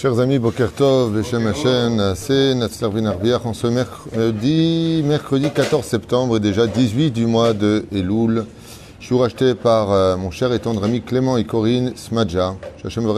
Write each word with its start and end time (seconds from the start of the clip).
Chers 0.00 0.20
amis, 0.20 0.38
Boker 0.38 0.70
Tov, 0.70 1.12
Beshem 1.12 1.44
Hashem, 1.48 2.14
c'est 2.14 2.54
Natslar 2.54 2.92
Vinarbiach, 2.92 3.44
en 3.44 3.52
ce 3.52 3.66
mercredi, 3.66 5.02
mercredi 5.04 5.50
14 5.50 5.84
septembre 5.84 6.38
déjà 6.38 6.68
18 6.68 7.10
du 7.10 7.26
mois 7.26 7.52
de 7.52 7.84
Elul. 7.90 8.46
Je 9.00 9.06
suis 9.06 9.18
racheté 9.18 9.56
par 9.56 9.90
euh, 9.90 10.16
mon 10.16 10.30
cher 10.30 10.52
et 10.52 10.60
tendre 10.60 10.84
ami 10.84 11.02
Clément 11.02 11.36
et 11.36 11.42
Corinne 11.42 11.94
Smadja, 11.96 12.54
Shachem 12.80 13.12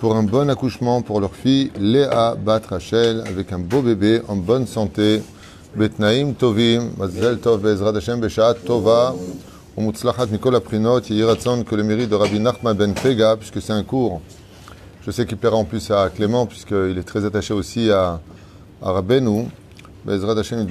pour 0.00 0.16
un 0.16 0.24
bon 0.24 0.50
accouchement 0.50 1.00
pour 1.02 1.20
leur 1.20 1.36
fille 1.36 1.70
Léa 1.78 2.34
Bat 2.34 2.62
Rachel, 2.68 3.22
avec 3.28 3.52
un 3.52 3.60
beau 3.60 3.82
bébé 3.82 4.22
en 4.26 4.34
bonne 4.34 4.66
santé. 4.66 5.22
Betnaim 5.76 6.32
Tovim, 6.32 6.90
Mazel 6.98 7.38
Tov, 7.38 7.60
Bezrat 7.60 7.94
Hashem, 7.94 8.18
Beshat 8.18 8.54
Tova, 8.66 9.14
Umutzlachat 9.78 10.26
Mikol 10.26 10.56
Aprinot, 10.56 11.02
Yiratzon, 11.08 11.62
que 11.62 11.76
le 11.76 11.84
mérite 11.84 12.10
de 12.10 12.16
Rabbi 12.16 12.40
Nachman 12.40 12.76
Ben 12.76 12.94
Pega, 12.94 13.36
puisque 13.36 13.62
c'est 13.62 13.72
un 13.72 13.84
cours. 13.84 14.20
Je 15.06 15.12
sais 15.12 15.24
qu'il 15.24 15.36
plaira 15.36 15.54
en 15.54 15.64
plus 15.64 15.88
à 15.92 16.10
Clément, 16.10 16.46
puisqu'il 16.46 16.98
est 16.98 17.06
très 17.06 17.24
attaché 17.24 17.54
aussi 17.54 17.92
à, 17.92 18.18
à 18.82 18.90
Rabbeinu, 18.90 19.46
Bezrat 20.04 20.36
Hashem 20.36 20.66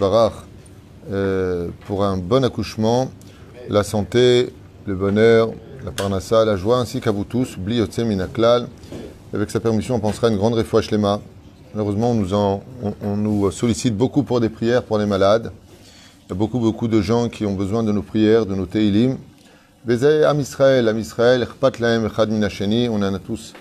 euh, 1.10 1.70
pour 1.86 2.04
un 2.04 2.18
bon 2.18 2.44
accouchement, 2.44 3.10
la 3.70 3.84
santé, 3.84 4.52
le 4.86 4.96
bonheur, 4.96 5.52
la 5.86 5.92
parnassa, 5.92 6.44
la 6.44 6.58
joie, 6.58 6.80
ainsi 6.80 7.00
qu'à 7.00 7.12
vous 7.12 7.24
tous, 7.24 7.58
Bliyotse 7.58 8.00
Minaklal. 8.00 8.68
Avec 9.34 9.50
sa 9.52 9.62
permission, 9.62 9.96
on 9.96 10.00
pensera 10.00 10.28
à 10.28 10.32
une 10.32 10.38
grande 10.38 10.56
réfoua 10.56 10.82
Shlema. 10.82 11.22
Malheureusement, 11.74 12.14
on 13.04 13.16
nous, 13.16 13.50
sollicite 13.52 13.96
beaucoup 13.96 14.24
pour 14.24 14.42
des 14.42 14.50
prières 14.50 14.84
pour 14.84 14.98
les 14.98 15.06
malades. 15.06 15.54
Il 16.26 16.32
y 16.32 16.34
a 16.34 16.36
beaucoup, 16.36 16.60
beaucoup 16.60 16.90
de 16.90 17.00
gens 17.00 17.30
qui 17.30 17.46
ont 17.46 17.56
besoin 17.56 17.84
de 17.84 17.94
nos 17.94 18.02
prières, 18.02 18.46
de 18.46 18.54
nos 18.54 18.66
teilim. 18.66 19.18
Bezay 19.86 20.26
Am 20.26 20.42
Israël, 20.42 20.90
Am 20.90 21.00
Israël, 21.00 21.48
Lahem, 21.80 22.06
Echad 22.06 22.30
Min 22.30 22.44
Hasheni. 22.44 22.90
On 22.90 22.96
en 22.96 23.14
a 23.14 23.20
tous, 23.20 23.54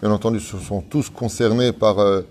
bien 0.00 0.10
entendu, 0.10 0.40
ce 0.40 0.58
sont 0.58 0.80
tous 0.80 1.10
concernés 1.10 1.72
par 1.72 1.98
euh, 1.98 2.22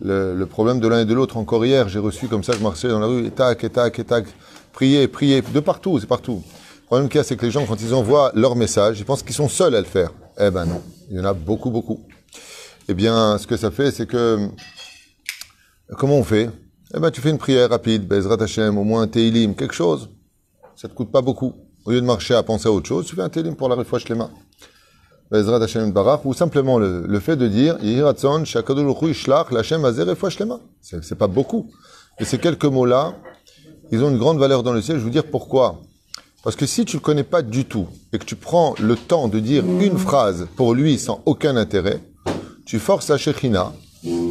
le, 0.00 0.34
le 0.34 0.46
problème 0.46 0.80
de 0.80 0.88
l'un 0.88 1.00
et 1.00 1.04
de 1.04 1.14
l'autre. 1.14 1.36
Encore 1.36 1.64
hier, 1.64 1.88
j'ai 1.88 1.98
reçu 1.98 2.28
comme 2.28 2.44
ça, 2.44 2.52
je 2.52 2.62
marchais 2.62 2.88
dans 2.88 2.98
la 3.00 3.06
rue, 3.06 3.26
et 3.26 3.30
tac, 3.30 3.62
et 3.64 3.70
tac, 3.70 3.98
et 3.98 4.04
tac. 4.04 4.26
Priez, 4.72 5.08
priez, 5.08 5.42
de 5.42 5.60
partout, 5.60 5.98
c'est 5.98 6.06
partout. 6.06 6.42
Le 6.82 6.86
problème 6.86 7.08
qu'il 7.08 7.18
y 7.18 7.20
a, 7.20 7.24
c'est 7.24 7.36
que 7.36 7.46
les 7.46 7.50
gens, 7.50 7.64
quand 7.66 7.80
ils 7.80 7.94
envoient 7.94 8.30
leur 8.34 8.54
message, 8.56 9.00
ils 9.00 9.04
pensent 9.04 9.22
qu'ils 9.22 9.34
sont 9.34 9.48
seuls 9.48 9.74
à 9.74 9.80
le 9.80 9.86
faire. 9.86 10.12
Eh 10.38 10.50
ben 10.50 10.66
non, 10.66 10.82
il 11.10 11.16
y 11.16 11.20
en 11.20 11.24
a 11.24 11.32
beaucoup, 11.32 11.70
beaucoup. 11.70 12.00
Eh 12.88 12.94
bien, 12.94 13.38
ce 13.38 13.46
que 13.46 13.56
ça 13.56 13.70
fait, 13.70 13.90
c'est 13.90 14.06
que 14.06 14.48
Comment 15.96 16.16
on 16.16 16.24
fait? 16.24 16.50
Eh 16.94 16.98
ben, 16.98 17.12
tu 17.12 17.20
fais 17.20 17.30
une 17.30 17.38
prière 17.38 17.70
rapide, 17.70 18.08
Bezrat 18.08 18.42
Hashem, 18.42 18.76
au 18.76 18.82
moins 18.82 19.02
un 19.02 19.06
Teilim, 19.06 19.54
quelque 19.54 19.74
chose. 19.74 20.10
Ça 20.74 20.88
te 20.88 20.94
coûte 20.94 21.12
pas 21.12 21.22
beaucoup. 21.22 21.52
Au 21.84 21.92
lieu 21.92 22.00
de 22.00 22.06
marcher 22.06 22.34
à 22.34 22.42
penser 22.42 22.66
à 22.66 22.72
autre 22.72 22.88
chose, 22.88 23.06
tu 23.06 23.14
fais 23.14 23.22
un 23.22 23.28
Teilim 23.28 23.54
pour 23.54 23.68
la 23.68 23.76
refouach 23.76 24.04
Shlema. 24.04 24.28
Ou 25.32 26.34
simplement 26.34 26.78
le, 26.78 27.04
le 27.06 27.20
fait 27.20 27.36
de 27.36 27.48
dire, 27.48 27.76
Yiratzon, 27.82 28.44
Shakadosh 28.44 28.84
Baruch 28.84 29.02
Hu 29.02 29.08
Yishlach, 29.08 29.50
Lachem 29.50 29.84
Azer 29.84 30.06
Shlema. 30.30 30.60
C'est 30.80 31.18
pas 31.18 31.26
beaucoup. 31.26 31.70
Mais 32.18 32.26
ces 32.26 32.38
quelques 32.38 32.64
mots-là, 32.64 33.14
ils 33.90 34.02
ont 34.02 34.10
une 34.10 34.18
grande 34.18 34.38
valeur 34.38 34.62
dans 34.62 34.72
le 34.72 34.80
ciel. 34.80 34.96
Je 34.96 35.00
vais 35.00 35.04
vous 35.04 35.10
dire 35.10 35.24
pourquoi. 35.30 35.80
Parce 36.44 36.54
que 36.54 36.66
si 36.66 36.84
tu 36.84 36.96
le 36.96 37.00
connais 37.00 37.24
pas 37.24 37.42
du 37.42 37.64
tout, 37.64 37.88
et 38.12 38.18
que 38.18 38.24
tu 38.24 38.36
prends 38.36 38.76
le 38.80 38.94
temps 38.94 39.26
de 39.26 39.40
dire 39.40 39.64
une 39.64 39.98
phrase 39.98 40.46
pour 40.54 40.74
lui 40.74 40.96
sans 40.98 41.20
aucun 41.26 41.56
intérêt, 41.56 42.00
tu 42.64 42.78
forces 42.78 43.08
la 43.08 43.18
Shekhina, 43.18 43.72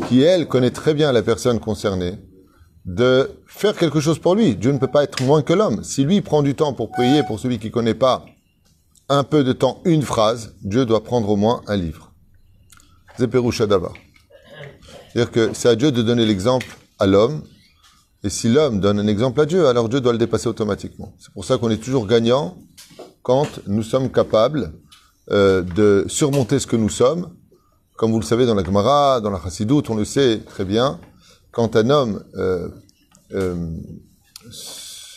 qui 0.07 0.21
elle 0.21 0.47
connaît 0.47 0.71
très 0.71 0.93
bien 0.93 1.11
la 1.11 1.21
personne 1.21 1.59
concernée, 1.59 2.13
de 2.85 3.31
faire 3.47 3.75
quelque 3.75 3.99
chose 3.99 4.19
pour 4.19 4.35
lui. 4.35 4.55
Dieu 4.55 4.71
ne 4.71 4.77
peut 4.77 4.88
pas 4.88 5.03
être 5.03 5.23
moins 5.23 5.41
que 5.41 5.51
l'homme. 5.51 5.83
Si 5.83 6.05
lui 6.05 6.21
prend 6.21 6.41
du 6.41 6.55
temps 6.55 6.71
pour 6.71 6.91
prier 6.91 7.23
pour 7.23 7.39
celui 7.39 7.59
qui 7.59 7.69
connaît 7.71 7.95
pas 7.95 8.25
un 9.09 9.23
peu 9.23 9.44
de 9.44 9.53
temps, 9.53 9.81
une 9.86 10.02
phrase, 10.02 10.56
Dieu 10.61 10.86
doit 10.86 11.03
prendre 11.03 11.30
au 11.30 11.36
moins 11.36 11.61
un 11.67 11.75
livre. 11.75 12.11
Zeperusha 13.20 13.67
Dava. 13.67 13.92
C'est-à-dire 15.14 15.31
que 15.31 15.50
c'est 15.53 15.70
à 15.70 15.75
Dieu 15.75 15.92
de 15.92 16.02
donner 16.02 16.25
l'exemple 16.25 16.67
à 17.00 17.06
l'homme, 17.06 17.44
et 18.24 18.29
si 18.29 18.50
l'homme 18.50 18.79
donne 18.79 19.00
un 19.00 19.07
exemple 19.07 19.40
à 19.40 19.46
Dieu, 19.46 19.68
alors 19.68 19.88
Dieu 19.88 20.02
doit 20.02 20.12
le 20.12 20.18
dépasser 20.18 20.47
automatiquement. 20.47 21.13
C'est 21.19 21.31
pour 21.31 21.46
ça 21.46 21.57
qu'on 21.57 21.69
est 21.69 21.81
toujours 21.81 22.07
gagnant 22.07 22.57
quand 23.22 23.59
nous 23.68 23.84
sommes 23.84 24.12
capables 24.12 24.74
euh, 25.31 25.62
de 25.62 26.06
surmonter 26.08 26.59
ce 26.59 26.68
que 26.68 26.75
nous 26.75 26.90
sommes, 26.90 27.35
comme 27.96 28.12
vous 28.12 28.19
le 28.19 28.25
savez 28.25 28.46
dans 28.46 28.56
la 28.56 28.63
Gemara, 28.63 29.22
dans 29.22 29.29
la 29.29 29.40
Chassidoute, 29.40 29.90
on 29.90 29.96
le 29.96 30.06
sait 30.06 30.40
très 30.40 30.66
bien, 30.66 31.00
quand 31.52 31.75
un 31.75 31.90
homme 31.90 32.24
euh, 32.35 32.68
euh, 33.34 33.69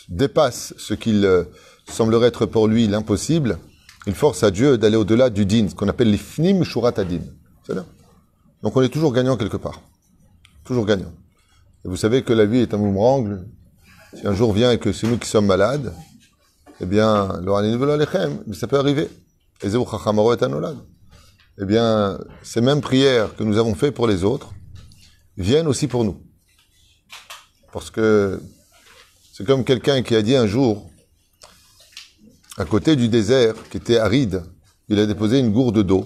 dépasse 0.07 0.73
ce 0.77 0.93
qu'il 0.93 1.27
semblerait 1.87 2.27
être 2.27 2.45
pour 2.45 2.67
lui 2.67 2.87
l'impossible, 2.87 3.57
il 4.07 4.15
force 4.15 4.43
à 4.43 4.51
Dieu 4.51 4.77
d'aller 4.77 4.95
au-delà 4.95 5.29
du 5.29 5.45
din, 5.45 5.67
ce 5.69 5.75
qu'on 5.75 5.87
appelle 5.87 6.11
l'ifnim 6.11 6.63
shurat 6.63 6.93
adin. 6.97 7.21
C'est 7.65 7.75
là. 7.75 7.85
Donc 8.63 8.75
on 8.75 8.81
est 8.81 8.89
toujours 8.89 9.13
gagnant 9.13 9.37
quelque 9.37 9.57
part. 9.57 9.81
Toujours 10.63 10.85
gagnant. 10.85 11.11
Et 11.85 11.87
vous 11.87 11.97
savez 11.97 12.23
que 12.23 12.33
la 12.33 12.45
vie 12.45 12.59
est 12.59 12.73
un 12.73 12.77
boomerang. 12.77 13.45
Si 14.13 14.25
un 14.25 14.33
jour 14.33 14.53
vient 14.53 14.71
et 14.71 14.79
que 14.79 14.91
c'est 14.91 15.07
nous 15.07 15.17
qui 15.17 15.29
sommes 15.29 15.45
malades, 15.45 15.93
eh 16.81 16.85
bien, 16.85 17.27
ça 18.53 18.67
peut 18.67 18.79
arriver. 18.79 19.09
Eh 21.61 21.65
bien, 21.65 22.19
ces 22.41 22.61
mêmes 22.61 22.81
prières 22.81 23.35
que 23.35 23.43
nous 23.43 23.57
avons 23.57 23.75
faites 23.75 23.93
pour 23.93 24.07
les 24.07 24.23
autres 24.23 24.53
viennent 25.37 25.67
aussi 25.67 25.87
pour 25.87 26.05
nous. 26.05 26.21
Parce 27.71 27.91
que 27.91 28.41
c'est 29.33 29.45
comme 29.45 29.63
quelqu'un 29.63 30.01
qui 30.01 30.15
a 30.15 30.21
dit 30.21 30.35
un 30.35 30.47
jour, 30.47 30.89
à 32.59 32.65
côté 32.65 32.97
du 32.97 33.07
désert 33.07 33.55
qui 33.71 33.77
était 33.77 33.97
aride, 33.97 34.43
il 34.89 34.99
a 34.99 35.05
déposé 35.05 35.39
une 35.39 35.51
gourde 35.51 35.81
d'eau 35.81 36.05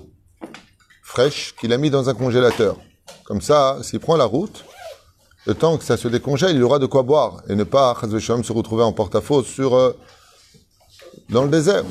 fraîche 1.02 1.56
qu'il 1.60 1.74
a 1.74 1.78
mis 1.78 1.90
dans 1.90 2.10
un 2.10 2.14
congélateur. 2.14 2.78
Comme 3.26 3.42
ça, 3.42 3.80
s'il 3.82 4.00
prend 4.00 4.16
la 4.18 4.26
route, 4.26 4.64
le 5.48 5.56
temps 5.56 5.78
que 5.78 5.84
ça 5.84 5.98
se 5.98 6.08
décongèle, 6.08 6.56
il 6.56 6.64
aura 6.64 6.78
de 6.78 6.86
quoi 6.86 7.02
boire 7.02 7.42
et 7.50 7.56
ne 7.56 7.64
pas, 7.64 7.98
se 8.00 8.54
retrouver 8.54 8.84
en 8.84 8.94
porte-à-faux 8.94 9.42
sur, 9.44 9.76
euh, 9.76 9.98
dans 11.30 11.44
le 11.44 11.50
désert. 11.50 11.84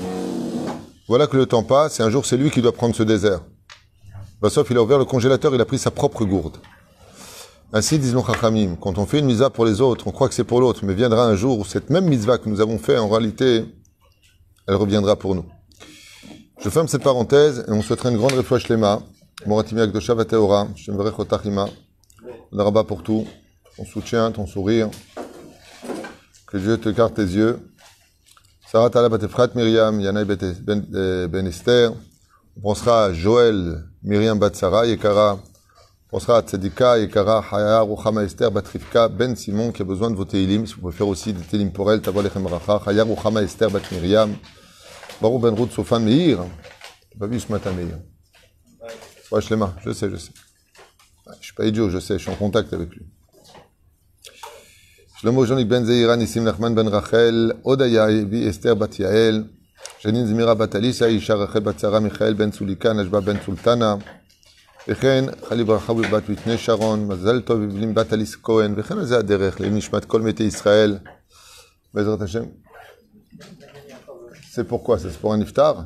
Voilà 1.09 1.27
que 1.27 1.37
le 1.37 1.47
temps 1.47 1.65
passe 1.65 1.99
et 1.99 2.05
un 2.05 2.11
jour 2.11 2.25
c'est 2.25 2.37
lui 2.37 2.51
qui 2.51 2.62
doit 2.62 2.72
prendre 2.72 2.95
ce 2.95 3.03
désert. 3.03 3.41
Il 4.71 4.77
a 4.77 4.83
ouvert 4.83 4.99
le 4.99 5.05
congélateur, 5.05 5.53
il 5.55 5.61
a 5.61 5.65
pris 5.65 5.78
sa 5.78 5.91
propre 5.91 6.25
gourde. 6.25 6.59
Ainsi 7.72 7.99
disent 7.99 8.15
nos 8.15 8.25
chachamim, 8.25 8.77
quand 8.81 8.97
on 8.99 9.06
fait 9.06 9.19
une 9.19 9.27
mitzvah 9.27 9.51
pour 9.51 9.65
les 9.65 9.81
autres, 9.81 10.06
on 10.06 10.12
croit 10.12 10.28
que 10.28 10.34
c'est 10.34 10.45
pour 10.45 10.61
l'autre, 10.61 10.81
mais 10.84 10.95
viendra 10.95 11.25
un 11.27 11.34
jour 11.34 11.59
où 11.59 11.65
cette 11.65 11.91
même 11.91 12.05
mitzvah 12.05 12.39
que 12.39 12.49
nous 12.49 12.61
avons 12.61 12.78
fait, 12.78 12.99
en 12.99 13.09
réalité, 13.09 13.65
elle 14.67 14.77
reviendra 14.77 15.17
pour 15.17 15.34
nous. 15.34 15.45
Je 16.62 16.69
ferme 16.69 16.89
cette 16.89 17.03
parenthèse 17.03 17.65
et 17.69 17.73
on 17.73 17.83
souhaiterait 17.83 18.11
une 18.11 18.19
grande 18.19 18.33
refouach 18.33 18.69
lema, 18.69 19.00
Moratimi 19.47 19.81
Akdosha 19.81 20.15
Vateora, 20.15 20.69
Shem 20.77 20.97
Verech 20.97 21.19
Otachima, 21.19 21.69
Daraba 22.53 22.84
pour 22.84 23.03
tout, 23.03 23.27
ton 23.77 23.84
soutien, 23.84 24.31
ton 24.31 24.47
sourire, 24.47 24.89
que 26.47 26.59
Dieu 26.59 26.78
te 26.78 26.89
garde 26.89 27.15
tes 27.15 27.22
yeux, 27.22 27.59
Sarah 28.72 28.89
Tala 28.89 29.11
Batefrat 29.11 29.49
Myriam, 29.55 30.01
Yanaï 30.01 30.25
Ben 30.25 30.87
euh, 30.95 31.28
Ben 31.28 31.47
Esther. 31.47 31.93
On 32.56 32.61
pensera 32.62 33.05
à 33.05 33.12
Joël, 33.12 33.84
Myriam 34.03 34.39
Batsara, 34.39 34.87
Yekara. 34.87 35.39
Pensera 36.12 36.43
Tzedika, 36.43 36.99
Yekara, 36.99 37.41
Haya, 37.41 37.81
Ruchama 37.81 38.23
Esther, 38.23 38.50
Batrivka, 38.50 39.09
Ben 39.09 39.34
Simon, 39.34 39.73
qui 39.73 39.81
a 39.81 39.84
besoin 39.87 40.11
de 40.11 40.15
vos 40.15 40.27
télim. 40.27 40.67
Si 40.67 40.75
vous 40.75 40.83
pouvez 40.83 40.93
faire 40.93 41.09
aussi 41.09 41.33
des 41.33 41.41
télim 41.41 41.73
pour 41.73 41.91
elle, 41.91 42.03
Tavoa 42.03 42.23
Lechem 42.23 42.47
Racha, 42.47 42.83
Haya, 42.87 43.03
Ruchama 43.03 43.41
Esther, 43.41 43.71
Bat 43.71 43.81
Miriam, 43.93 44.37
Barou 45.22 45.39
Ben 45.39 45.55
Ruth, 45.55 45.72
Sofan 45.72 46.01
Meir. 46.01 46.45
J'ai 47.11 47.19
pas 47.19 47.27
vu 47.27 47.41
ce 47.41 47.51
matin 47.51 47.72
Meir? 47.72 47.99
Ouais, 49.31 49.41
je 49.41 49.55
mains, 49.55 49.75
je 49.83 49.91
sais, 49.93 50.11
je 50.11 50.17
sais. 50.17 50.33
Je 51.41 51.47
suis 51.47 51.55
pas 51.55 51.65
idiot, 51.65 51.89
je 51.89 51.99
sais, 51.99 52.19
je 52.19 52.25
suis 52.25 52.31
en 52.31 52.34
contact 52.34 52.75
avec 52.75 52.91
lui. 52.91 53.06
Shlomo 55.19 55.47
Jonik 55.47 55.67
Ben 55.67 55.83
Zeiran, 55.87 56.19
Nissim 56.19 56.45
Nachman 56.45 56.75
Ben 56.75 56.89
Rachel, 56.89 57.55
Odaya 57.65 58.11
Ebi 58.11 58.47
Esther 58.47 58.77
Bat 58.77 58.99
Yael, 58.99 59.47
Janine 60.03 60.27
Zmira 60.27 60.55
Bat 60.55 60.75
Alisa, 60.75 61.09
Isha 61.09 61.37
Rachel 61.37 61.62
Bat 61.62 61.81
Sarah 61.81 62.01
Michael 62.01 62.34
Ben 62.34 62.53
Sulika, 62.53 62.92
Najba 62.92 63.22
Ben 63.22 63.39
Sultana, 63.42 63.98
וכן 64.88 65.26
חלי 65.49 65.64
ברכה 65.64 65.94
בת 65.94 66.23
בטני 66.29 66.58
שרון, 66.58 67.08
מזל 67.08 67.41
טוב 67.41 67.59
בבנים 67.59 67.94
בת 67.94 68.14
אליס 68.14 68.35
כהן, 68.44 68.73
וכן 68.78 68.97
על 68.97 69.05
זה 69.05 69.17
הדרך, 69.17 69.59
לעילוי 69.59 69.78
נשמת 69.78 70.05
כל 70.05 70.22
מתי 70.22 70.44
ישראל, 70.44 70.97
בעזרת 71.94 72.22
השם. 72.22 72.44
C'est 74.53 74.67
pourquoi 74.67 74.97
C'est 74.97 75.16
pour 75.20 75.34
un 75.34 75.38
niftar 75.38 75.85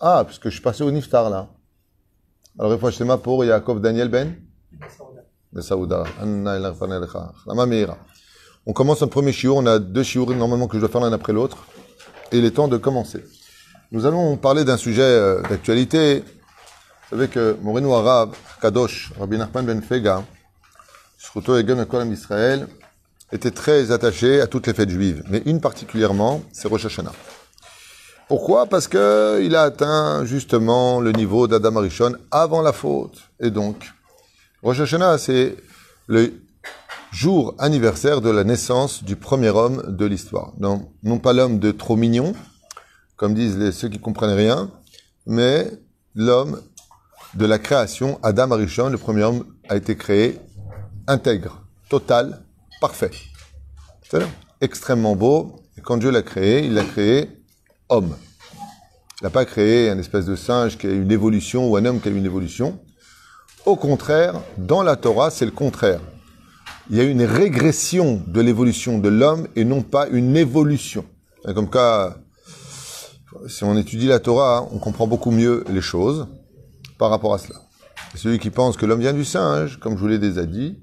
Ah, 0.00 0.22
parce 0.24 0.38
que 0.38 0.48
je 0.48 0.54
suis 0.54 0.62
passé 0.62 0.84
au 0.84 0.92
niftar 0.92 1.28
là. 1.28 1.48
Alors, 2.58 2.72
il 2.72 2.78
faut 2.78 2.86
acheter 2.86 3.04
ma 3.04 3.18
pour 3.18 3.44
Yaakov 3.44 3.80
Daniel 3.80 4.08
Ben 4.08 4.36
Saouda. 5.60 6.04
On 8.64 8.72
commence 8.72 9.02
un 9.02 9.08
premier 9.08 9.32
shiur, 9.32 9.56
on 9.56 9.66
a 9.66 9.78
deux 9.78 10.02
shiur 10.02 10.30
normalement 10.30 10.68
que 10.68 10.76
je 10.76 10.80
dois 10.80 10.88
faire 10.88 11.00
l'un 11.00 11.12
après 11.12 11.32
l'autre, 11.32 11.66
et 12.30 12.38
il 12.38 12.44
est 12.44 12.52
temps 12.52 12.68
de 12.68 12.76
commencer. 12.76 13.24
Nous 13.90 14.06
allons 14.06 14.36
parler 14.36 14.64
d'un 14.64 14.76
sujet 14.76 15.02
euh, 15.02 15.42
d'actualité. 15.42 16.24
vous 17.11 17.17
savez 17.17 17.27
que 17.27 17.57
Moreno 17.61 17.93
Arabe, 17.93 18.35
Kadosh, 18.61 19.11
Rabbi 19.19 19.37
Nachman 19.37 19.65
Ben 19.65 19.81
Fega, 19.81 20.23
Shruto 21.17 21.57
Egen 21.57 21.83
Kolam 21.85 22.13
Israël, 22.13 22.69
était 23.33 23.51
très 23.51 23.91
attaché 23.91 24.39
à 24.39 24.47
toutes 24.47 24.65
les 24.67 24.73
fêtes 24.73 24.89
juives, 24.89 25.21
mais 25.29 25.41
une 25.45 25.59
particulièrement, 25.59 26.41
c'est 26.53 26.69
Rosh 26.69 26.85
Hashanah. 26.85 27.11
Pourquoi? 28.29 28.65
Parce 28.65 28.87
qu'il 28.87 29.55
a 29.57 29.63
atteint 29.63 30.23
justement 30.23 31.01
le 31.01 31.11
niveau 31.11 31.49
d'Adam 31.49 31.75
Arishon 31.75 32.15
avant 32.31 32.61
la 32.61 32.71
faute. 32.71 33.17
Et 33.41 33.51
donc, 33.51 33.91
Rosh 34.63 34.79
Hashanah, 34.79 35.17
c'est 35.17 35.57
le 36.07 36.31
jour 37.11 37.55
anniversaire 37.59 38.21
de 38.21 38.29
la 38.29 38.45
naissance 38.45 39.03
du 39.03 39.17
premier 39.17 39.49
homme 39.49 39.83
de 39.85 40.05
l'histoire. 40.05 40.53
Non, 40.59 40.89
non 41.03 41.19
pas 41.19 41.33
l'homme 41.33 41.59
de 41.59 41.71
trop 41.71 41.97
mignon, 41.97 42.33
comme 43.17 43.33
disent 43.33 43.71
ceux 43.71 43.89
qui 43.89 43.99
comprennent 43.99 44.29
rien, 44.29 44.71
mais 45.25 45.69
l'homme 46.15 46.61
de 47.35 47.45
la 47.45 47.59
création, 47.59 48.19
Adam 48.23 48.51
Arishon, 48.51 48.89
le 48.89 48.97
premier 48.97 49.23
homme, 49.23 49.45
a 49.69 49.77
été 49.77 49.95
créé 49.95 50.39
intègre, 51.07 51.63
total, 51.89 52.43
parfait. 52.81 53.11
C'est 54.09 54.21
extrêmement 54.59 55.15
beau. 55.15 55.61
Et 55.77 55.81
quand 55.81 55.97
Dieu 55.97 56.11
l'a 56.11 56.21
créé, 56.21 56.65
il 56.65 56.73
l'a 56.73 56.83
créé 56.83 57.29
homme. 57.87 58.15
Il 59.21 59.23
n'a 59.23 59.29
pas 59.29 59.45
créé 59.45 59.89
un 59.89 59.97
espèce 59.97 60.25
de 60.25 60.35
singe 60.35 60.77
qui 60.77 60.87
a 60.87 60.91
une 60.91 61.11
évolution 61.11 61.69
ou 61.69 61.77
un 61.77 61.85
homme 61.85 62.01
qui 62.01 62.09
a 62.09 62.11
une 62.11 62.25
évolution. 62.25 62.79
Au 63.65 63.75
contraire, 63.75 64.41
dans 64.57 64.83
la 64.83 64.95
Torah, 64.95 65.29
c'est 65.29 65.45
le 65.45 65.51
contraire. 65.51 66.01
Il 66.89 66.97
y 66.97 66.99
a 66.99 67.03
une 67.03 67.23
régression 67.23 68.21
de 68.27 68.41
l'évolution 68.41 68.97
de 68.97 69.07
l'homme 69.07 69.47
et 69.55 69.63
non 69.63 69.83
pas 69.83 70.07
une 70.07 70.35
évolution. 70.35 71.05
Comme 71.55 71.69
cas, 71.69 72.17
si 73.47 73.63
on 73.63 73.77
étudie 73.77 74.07
la 74.07 74.19
Torah, 74.19 74.67
on 74.71 74.79
comprend 74.79 75.07
beaucoup 75.07 75.31
mieux 75.31 75.63
les 75.69 75.81
choses 75.81 76.27
par 77.01 77.09
rapport 77.09 77.33
à 77.33 77.39
cela. 77.39 77.59
celui 78.13 78.37
qui 78.37 78.51
pense 78.51 78.77
que 78.77 78.85
l'homme 78.85 78.99
vient 78.99 79.11
du 79.11 79.25
singe, 79.25 79.79
comme 79.79 79.95
je 79.95 80.01
vous 80.01 80.07
l'ai 80.07 80.19
déjà 80.19 80.45
dit, 80.45 80.77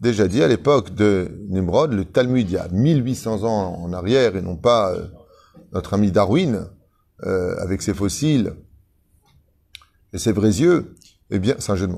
déjà 0.00 0.26
dit 0.26 0.42
à 0.42 0.48
l'époque 0.48 0.94
de 0.94 1.38
Nimrod, 1.50 1.92
le 1.92 2.06
Talmud 2.06 2.48
il 2.48 2.54
y 2.54 2.56
a 2.56 2.66
1800 2.68 3.44
ans 3.44 3.76
en 3.78 3.92
arrière 3.92 4.36
et 4.36 4.40
non 4.40 4.56
pas 4.56 4.90
euh, 4.94 5.04
notre 5.74 5.92
ami 5.92 6.12
Darwin 6.12 6.66
euh, 7.26 7.56
avec 7.58 7.82
ses 7.82 7.92
fossiles 7.92 8.54
et 10.14 10.18
ses 10.18 10.32
vrais 10.32 10.62
yeux, 10.62 10.94
eh 11.28 11.38
bien, 11.38 11.56
c'est 11.58 11.72
un 11.72 11.76
jeu 11.76 11.88
de 11.88 11.94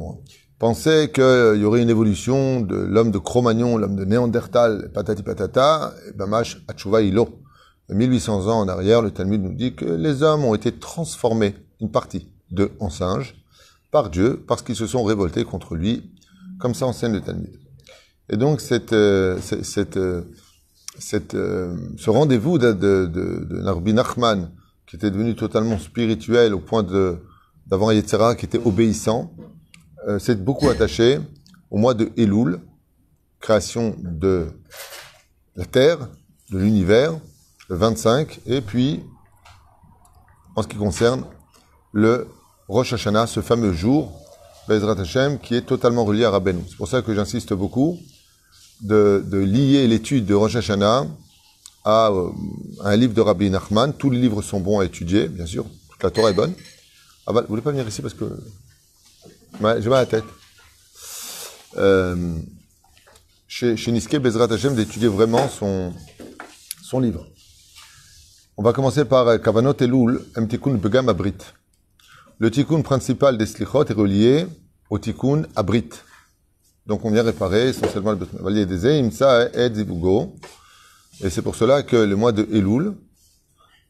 pensait 0.59 1.13
qu'il 1.13 1.61
y 1.61 1.65
aurait 1.65 1.83
une 1.83 1.91
évolution 1.91 2.63
de 2.63 2.75
l'homme 2.75 3.13
de 3.13 3.19
Cro-Magnon, 3.19 3.77
l'homme 3.77 3.95
de 3.95 4.05
Néandertal, 4.05 4.91
patati 4.93 5.23
patata, 5.23 5.95
et 6.09 6.13
ben 6.17 6.33
achuva 6.67 7.01
ilo. 7.01 7.29
1800 7.89 8.49
ans 8.49 8.59
en 8.59 8.67
arrière, 8.67 9.03
le 9.03 9.13
Talmud 9.13 9.41
nous 9.41 9.55
dit 9.55 9.77
que 9.77 9.85
les 9.85 10.25
hommes 10.25 10.45
ont 10.45 10.55
été 10.57 10.73
transformés, 10.73 11.55
une 11.81 11.93
partie, 11.93 12.33
de 12.51 12.73
en 12.81 12.91
singes, 12.91 13.42
par 13.93 14.11
Dieu 14.11 14.43
parce 14.49 14.63
qu'ils 14.63 14.75
se 14.75 14.89
sont 14.89 15.05
révoltés 15.05 15.45
contre 15.45 15.77
lui, 15.77 16.11
comme 16.59 16.75
ça 16.75 16.87
enseigne 16.87 17.13
le 17.13 17.21
Talmud. 17.21 17.57
Et 18.29 18.37
donc 18.37 18.61
cette, 18.61 18.93
euh, 18.93 19.39
cette, 19.41 19.97
euh, 19.97 20.23
cette, 20.99 21.35
euh, 21.35 21.77
ce 21.99 22.11
rendez-vous 22.11 22.59
de, 22.59 22.73
de, 22.73 23.61
Narbi 23.61 23.93
Nachman, 23.93 24.51
qui 24.87 24.97
était 24.97 25.11
devenu 25.11 25.37
totalement 25.37 25.79
spirituel 25.79 26.55
au 26.55 26.59
point 26.59 26.83
de 26.83 27.19
d'avoir 27.67 27.93
qui 27.93 28.45
était 28.45 28.61
obéissant, 28.65 29.33
s'est 30.19 30.35
beaucoup 30.35 30.69
attaché 30.69 31.21
au 31.71 31.79
mois 31.79 31.95
de 31.95 32.11
Elul, 32.17 32.59
création 33.39 33.95
de 33.99 34.49
la 35.55 35.65
Terre, 35.65 36.09
de 36.51 36.59
l'univers, 36.59 37.15
le 37.69 37.77
25, 37.77 38.41
et 38.47 38.61
puis, 38.61 39.05
en 40.57 40.63
ce 40.63 40.69
qui 40.69 40.77
concerne 40.77 41.25
le 41.93 42.27
Rosh 42.73 42.95
Hashanah, 42.95 43.27
ce 43.27 43.43
fameux 43.43 43.75
jour, 43.75 44.19
Bezrat 44.67 44.99
Hashem, 44.99 45.39
qui 45.39 45.55
est 45.55 45.61
totalement 45.61 46.07
relié 46.07 46.25
à 46.25 46.31
Rabbeinu. 46.31 46.63
C'est 46.67 46.79
pour 46.79 46.89
ça 46.89 47.03
que 47.03 47.15
j'insiste 47.15 47.53
beaucoup 47.53 47.99
de, 48.81 49.23
lier 49.31 49.87
l'étude 49.87 50.25
de 50.25 50.33
Rosh 50.33 50.57
Hashanah 50.57 51.05
à, 51.85 52.09
euh, 52.09 52.31
un 52.83 52.97
livre 52.97 53.13
de 53.13 53.21
Rabbi 53.21 53.51
Nachman. 53.51 53.93
Tous 53.93 54.09
les 54.09 54.19
livres 54.19 54.41
sont 54.41 54.59
bons 54.59 54.81
à 54.81 54.87
étudier, 54.87 55.29
bien 55.29 55.45
sûr. 55.45 55.67
Toute 55.91 56.03
la 56.03 56.11
Torah 56.11 56.31
est 56.31 56.33
bonne. 56.33 56.55
Ah, 57.27 57.35
bah, 57.35 57.43
vous 57.43 57.49
voulez 57.49 57.61
pas 57.61 57.73
venir 57.73 57.87
ici 57.87 58.01
parce 58.01 58.15
que 58.15 58.25
j'ai 59.53 59.61
mal 59.61 59.83
à 59.83 59.91
la 59.91 60.07
tête. 60.07 60.25
Euh, 61.77 62.39
chez, 63.49 63.77
chez 63.77 63.93
Niske 63.93 64.17
Bezrat 64.17 64.51
Hashem 64.51 64.75
d'étudier 64.75 65.09
vraiment 65.09 65.47
son, 65.47 65.93
son 66.83 67.01
livre. 67.01 67.27
On 68.57 68.63
va 68.63 68.73
commencer 68.73 69.05
par 69.05 69.43
Kavanot 69.43 69.75
Elul, 69.79 70.25
Mtikun 70.39 70.77
Begam 70.77 71.11
Abrit. 71.11 71.35
Le 72.43 72.51
tikkun 72.51 72.83
principal 72.83 73.39
des 73.39 73.47
slichot 73.47 73.85
est 73.85 73.93
relié 73.93 74.49
au 74.91 74.99
tikkun 74.99 75.45
abrit. 75.55 75.91
Donc 76.87 77.05
on 77.05 77.13
vient 77.13 77.23
réparer 77.23 77.69
essentiellement 77.69 78.11
le 78.11 78.27
valier 78.41 78.67
des 78.67 78.85
imsa 78.99 79.49
et 79.55 79.73
zivugo. 79.73 80.35
Et 81.21 81.31
c'est 81.31 81.43
pour 81.43 81.55
cela 81.55 81.85
que 81.85 81.95
le 81.95 82.17
mois 82.17 82.33
de 82.33 82.43
Elul 82.53 82.97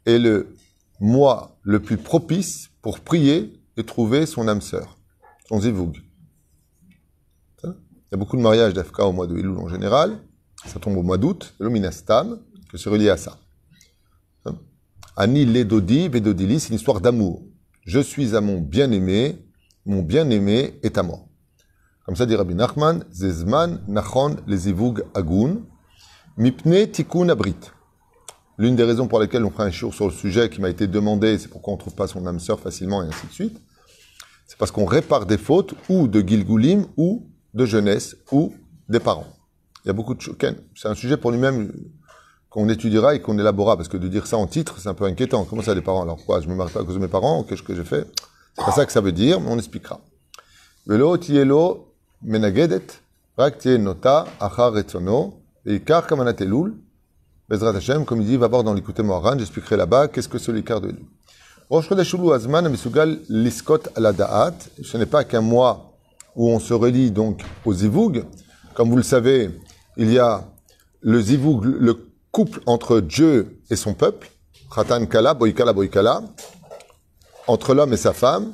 est 0.05 0.19
le 0.19 0.55
mois 1.01 1.57
le 1.63 1.81
plus 1.81 1.97
propice 1.97 2.69
pour 2.83 3.01
prier 3.01 3.59
et 3.79 3.85
trouver 3.85 4.27
son 4.27 4.47
âme 4.49 4.61
sœur, 4.61 4.99
son 5.49 5.59
zivug. 5.59 6.03
Il 7.65 7.71
y 8.13 8.15
a 8.15 8.19
beaucoup 8.19 8.37
de 8.37 8.43
mariages 8.43 8.75
d'Afka 8.75 9.07
au 9.07 9.13
mois 9.13 9.27
de 9.27 9.35
Elul 9.35 9.57
en 9.57 9.69
général. 9.71 10.19
Ça 10.67 10.79
tombe 10.79 10.99
au 10.99 11.03
mois 11.03 11.17
d'août, 11.17 11.55
l'ominastam, 11.59 12.39
que 12.71 12.77
c'est 12.77 12.91
relié 12.91 13.09
à 13.09 13.17
ça. 13.17 13.39
Ani 15.17 15.47
ledodi 15.47 16.09
vedodili, 16.09 16.61
c'est 16.61 16.69
une 16.69 16.75
histoire 16.75 17.01
d'amour. 17.01 17.43
Je 17.85 17.99
suis 17.99 18.37
à 18.37 18.41
mon 18.41 18.61
bien-aimé, 18.61 19.45
mon 19.87 20.03
bien-aimé 20.03 20.79
est 20.85 20.99
à 20.99 21.03
moi. 21.03 21.21
Comme 22.07 22.15
ça 22.15 22.27
dit 22.27 22.37
Rabbi 22.37 22.55
Nachman, 22.55 23.05
Zezman 23.13 23.81
Nachon 23.89 24.37
lezivug 24.47 25.05
agun, 25.15 25.63
mipne 26.37 26.87
tikun 26.87 27.29
abrit. 27.29 27.57
L'une 28.57 28.77
des 28.77 28.85
raisons 28.85 29.09
pour 29.09 29.19
lesquelles 29.19 29.45
on 29.45 29.51
fera 29.51 29.65
un 29.65 29.71
jour 29.71 29.93
sur 29.95 30.07
le 30.07 30.13
sujet 30.13 30.49
qui 30.49 30.61
m'a 30.61 30.71
été 30.71 30.87
demandé, 30.87 31.39
c'est 31.39 31.49
pourquoi 31.49 31.73
on 31.73 31.77
ne 31.77 31.81
trouve 31.81 31.97
pas 31.97 32.07
son 32.07 32.25
âme 32.27 32.39
sœur 32.39 32.61
facilement 32.61 33.03
et 33.03 33.09
ainsi 33.09 33.27
de 33.27 33.33
suite. 33.33 33.61
C'est 34.47 34.59
parce 34.59 34.71
qu'on 34.71 34.85
répare 34.85 35.27
des 35.27 35.39
fautes 35.39 35.75
ou 35.89 36.07
de 36.07 36.21
Gilgulim 36.21 36.87
ou 36.97 37.27
de 37.55 37.65
jeunesse 37.67 38.17
ou 38.31 38.55
des 38.89 39.01
parents. 39.01 39.27
Il 39.85 39.89
y 39.89 39.91
a 39.91 39.95
beaucoup 39.95 40.15
de. 40.15 40.23
C'est 40.77 40.89
un 40.89 40.95
sujet 40.95 41.17
pour 41.17 41.33
lui-même 41.33 41.73
qu'on 42.53 42.69
étudiera 42.69 43.15
et 43.15 43.21
qu'on 43.21 43.39
élaborera, 43.39 43.77
parce 43.77 43.89
que 43.89 43.97
de 43.97 44.09
dire 44.09 44.27
ça 44.27 44.37
en 44.37 44.47
titre, 44.47 44.77
c'est 44.79 44.89
un 44.89 44.95
peu 44.95 45.05
inquiétant. 45.05 45.45
Comment 45.45 45.63
ça, 45.63 45.75
les 45.75 45.81
parents? 45.81 46.03
Alors 46.03 46.19
quoi, 46.25 46.41
je 46.41 46.49
me 46.49 46.55
marie 46.55 46.71
pas 46.71 46.81
à 46.81 46.85
cause 46.85 46.95
de 46.95 47.01
mes 47.01 47.09
parents? 47.09 47.43
Qu'est-ce 47.45 47.63
que 47.63 47.75
j'ai 47.75 47.85
fait? 47.85 48.07
C'est 48.59 48.65
pas 48.65 48.73
ça 48.73 48.85
que 48.85 48.93
ça 48.93 49.01
veut 49.01 49.13
dire, 49.13 49.41
mais 49.41 49.51
on 49.51 49.57
expliquera. 49.57 50.01
Velo 50.87 51.17
tielo 51.17 51.95
menagedet, 52.23 53.01
rak 53.39 53.65
nota 53.65 54.27
achar 54.39 54.77
etzono, 54.77 55.41
et 55.65 55.77
ikar 55.77 56.07
kamanatelul, 56.07 56.75
Bezrat 57.49 57.77
Hashem, 57.77 58.05
comme 58.05 58.21
il 58.21 58.27
dit, 58.27 58.37
va 58.37 58.49
voir 58.49 58.65
dans 58.65 58.73
l'écouter 58.73 59.03
Moharan, 59.03 59.39
j'expliquerai 59.39 59.77
là-bas 59.77 60.09
qu'est-ce 60.09 60.29
que 60.29 60.39
c'est 60.39 60.53
l'ikar 60.53 60.81
de 60.81 60.89
Elul. 60.89 61.05
Rosh 61.69 61.89
Chodesh 61.89 62.15
Azman 62.35 62.69
Misugal 62.69 63.19
Liskot 63.29 63.81
ala 63.95 64.13
Da'at, 64.13 64.55
ce 64.83 64.97
n'est 64.97 65.07
pas 65.07 65.25
qu'un 65.25 65.41
mois 65.41 65.93
où 66.35 66.49
on 66.49 66.59
se 66.59 66.73
relie 66.73 67.11
donc 67.11 67.43
au 67.65 67.75
Zivug. 67.75 68.25
Comme 68.75 68.91
vous 68.91 68.97
le 68.97 69.03
savez, 69.03 69.51
il 69.97 70.11
y 70.13 70.19
a 70.19 70.45
le 71.01 71.21
Zivug, 71.21 71.65
le 71.65 72.12
couple 72.33 72.61
entre 72.67 73.01
Dieu 73.01 73.61
et 73.71 73.77
son 73.77 73.95
peuple, 73.95 74.31
Khatan 74.75 75.07
Kala, 75.07 75.35
Boikala, 75.35 75.73
Boikala, 75.75 76.23
entre 77.47 77.75
l'homme 77.75 77.93
et 77.93 77.99
sa 77.99 78.15
femme. 78.15 78.53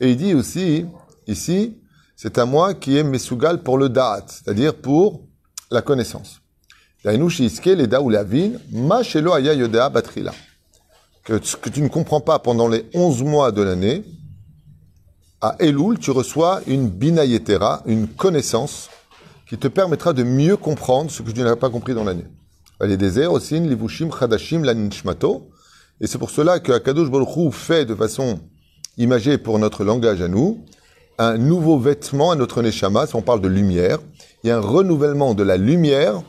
Et 0.00 0.12
il 0.12 0.16
dit 0.16 0.32
aussi, 0.32 0.86
ici, 1.26 1.76
c'est 2.16 2.38
un 2.38 2.46
moi 2.46 2.74
qui 2.74 2.96
est 2.96 3.02
Mesugal 3.02 3.62
pour 3.62 3.78
le 3.78 3.88
Da'at, 3.88 4.24
c'est-à-dire 4.28 4.74
pour 4.74 5.26
la 5.70 5.82
connaissance. 5.82 6.40
Que 11.24 11.42
ce 11.42 11.56
que 11.56 11.68
tu 11.68 11.82
ne 11.82 11.88
comprends 11.88 12.20
pas 12.20 12.38
pendant 12.38 12.68
les 12.68 12.88
11 12.94 13.24
mois 13.24 13.50
de 13.50 13.62
l'année, 13.62 14.04
à 15.40 15.56
Elul, 15.58 15.98
tu 15.98 16.12
reçois 16.12 16.60
une 16.68 16.88
binayetera, 16.88 17.82
une 17.86 18.06
connaissance 18.06 18.88
qui 19.48 19.58
te 19.58 19.66
permettra 19.66 20.12
de 20.12 20.22
mieux 20.22 20.56
comprendre 20.56 21.10
ce 21.10 21.22
que 21.22 21.32
tu 21.32 21.40
n'as 21.40 21.56
pas 21.56 21.70
compris 21.70 21.94
dans 21.94 22.04
l'année. 22.04 22.26
Et 22.82 22.88
c'est 26.06 26.18
pour 26.18 26.30
cela 26.30 26.58
que 26.58 26.72
Akadosh 26.72 27.08
fait 27.52 27.84
de 27.84 27.94
façon 27.94 28.40
imagée 28.96 29.38
pour 29.38 29.60
notre 29.60 29.84
langage 29.84 30.20
à 30.20 30.26
nous, 30.28 30.64
un 31.18 31.38
nouveau 31.38 31.78
vêtement 31.78 32.32
à 32.32 32.34
notre 32.34 32.60
neshama, 32.60 33.06
si 33.06 33.14
on 33.14 33.22
parle 33.22 33.40
de 33.40 33.46
lumière, 33.48 33.98
a 34.44 34.48
un 34.50 34.60
renouvellement 34.60 35.34
de 35.34 35.44
la 35.44 35.56
lumière 35.56 36.22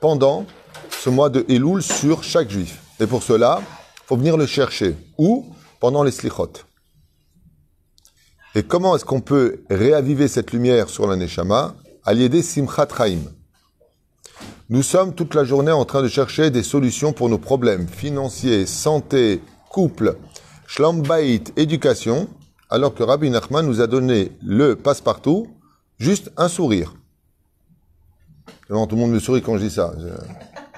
pendant 0.00 0.44
ce 0.90 1.08
mois 1.08 1.30
de 1.30 1.46
Elul 1.48 1.82
sur 1.82 2.22
chaque 2.22 2.50
juif. 2.50 2.82
Et 3.00 3.06
pour 3.06 3.22
cela, 3.22 3.62
faut 4.04 4.16
venir 4.16 4.36
le 4.36 4.44
chercher. 4.46 4.94
Où? 5.16 5.46
Pendant 5.80 6.02
les 6.02 6.10
slichot. 6.10 6.52
Et 8.54 8.62
comment 8.62 8.94
est-ce 8.96 9.04
qu'on 9.04 9.20
peut 9.20 9.62
réaviver 9.70 10.28
cette 10.28 10.52
lumière 10.52 10.90
sur 10.90 11.06
la 11.06 11.16
neshama? 11.16 11.76
À 12.04 12.12
l'idée 12.12 12.42
Simchat 12.42 12.88
Chaim. 12.94 13.20
Nous 14.70 14.82
sommes 14.82 15.14
toute 15.14 15.34
la 15.34 15.44
journée 15.44 15.72
en 15.72 15.86
train 15.86 16.02
de 16.02 16.08
chercher 16.08 16.50
des 16.50 16.62
solutions 16.62 17.14
pour 17.14 17.30
nos 17.30 17.38
problèmes 17.38 17.88
financiers, 17.88 18.66
santé, 18.66 19.40
couple, 19.70 20.16
shlambait, 20.66 21.40
éducation, 21.56 22.28
alors 22.68 22.94
que 22.94 23.02
Rabbi 23.02 23.30
Nachman 23.30 23.64
nous 23.64 23.80
a 23.80 23.86
donné 23.86 24.30
le 24.42 24.76
passe-partout, 24.76 25.48
juste 25.98 26.30
un 26.36 26.48
sourire. 26.48 26.94
tout 28.68 28.74
le 28.90 28.96
monde 28.96 29.12
me 29.12 29.20
sourit 29.20 29.40
quand 29.40 29.56
je 29.56 29.62
dis 29.62 29.70
ça. 29.70 29.94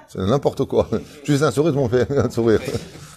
C'est 0.06 0.18
n'importe 0.18 0.64
quoi. 0.66 0.88
Juste 1.24 1.42
un 1.42 1.50
sourire, 1.50 1.72
tout 1.72 1.78
le 1.78 1.98
monde 1.98 2.06
un 2.10 2.30
sourire. 2.30 2.60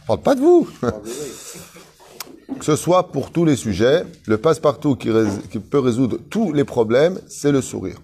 parle 0.08 0.22
pas 0.22 0.36
de 0.36 0.42
vous. 0.42 0.68
que 2.60 2.66
ce 2.66 2.76
soit 2.76 3.12
pour 3.12 3.32
tous 3.32 3.46
les 3.46 3.56
sujets, 3.56 4.06
le 4.26 4.38
passe-partout 4.38 4.96
qui, 4.96 5.10
peut 5.60 5.80
résoudre 5.80 6.18
tous 6.30 6.52
les 6.52 6.64
problèmes, 6.64 7.20
c'est 7.28 7.52
le 7.52 7.62
sourire. 7.62 7.98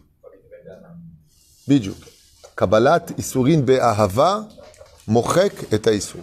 Bidou. 1.68 1.94
Kabbalat 2.60 3.06
isurin 3.18 3.62
be'ahava 3.62 4.50
mochek 5.08 5.54
et 5.72 5.88
aïsur. 5.88 6.20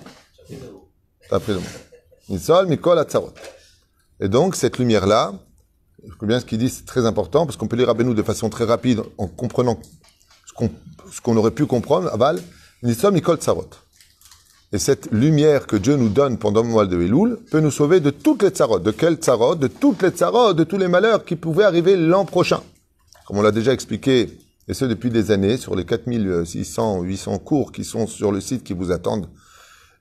T'as 1.30 1.40
le 1.48 1.54
mot. 1.54 1.62
Nisol 2.28 2.66
mikol 2.66 2.98
atzarot. 2.98 3.32
Et 4.20 4.28
donc, 4.28 4.54
cette 4.54 4.76
lumière-là, 4.76 5.32
je 6.04 6.26
bien 6.26 6.38
ce 6.38 6.44
qu'il 6.44 6.58
dit, 6.58 6.68
c'est 6.68 6.84
très 6.84 7.06
important, 7.06 7.46
parce 7.46 7.56
qu'on 7.56 7.68
peut 7.68 7.76
lire 7.76 7.86
Rabbeinu 7.86 8.14
de 8.14 8.22
façon 8.22 8.50
très 8.50 8.64
rapide, 8.64 9.00
en 9.16 9.28
comprenant 9.28 9.78
ce 10.44 11.20
qu'on 11.22 11.36
aurait 11.38 11.52
pu 11.52 11.64
comprendre, 11.64 12.12
aval, 12.12 12.38
Nisol 12.82 13.14
mikol 13.14 13.38
tzarot. 13.38 13.70
Et 14.72 14.78
cette 14.78 15.10
lumière 15.12 15.66
que 15.66 15.76
Dieu 15.76 15.96
nous 15.96 16.10
donne 16.10 16.36
pendant 16.36 16.62
le 16.62 16.68
mois 16.68 16.84
de 16.84 17.00
Elul 17.00 17.38
peut 17.50 17.60
nous 17.60 17.70
sauver 17.70 18.00
de 18.00 18.10
toutes 18.10 18.42
les 18.42 18.50
tsarot. 18.50 18.80
De 18.80 18.90
quelles 18.90 19.16
tsarot 19.16 19.54
De 19.54 19.68
toutes 19.68 20.02
les 20.02 20.10
tsarot, 20.10 20.52
de 20.52 20.64
tous 20.64 20.76
les 20.76 20.88
malheurs 20.88 21.24
qui 21.24 21.36
pouvaient 21.36 21.64
arriver 21.64 21.96
l'an 21.96 22.26
prochain. 22.26 22.60
Comme 23.26 23.38
on 23.38 23.42
l'a 23.42 23.52
déjà 23.52 23.72
expliqué, 23.72 24.38
et 24.68 24.74
ce 24.74 24.84
depuis 24.84 25.10
des 25.10 25.30
années, 25.30 25.56
sur 25.56 25.76
les 25.76 25.84
4600, 25.84 27.02
800 27.02 27.38
cours 27.38 27.72
qui 27.72 27.84
sont 27.84 28.06
sur 28.06 28.32
le 28.32 28.40
site 28.40 28.64
qui 28.64 28.72
vous 28.72 28.90
attendent, 28.90 29.28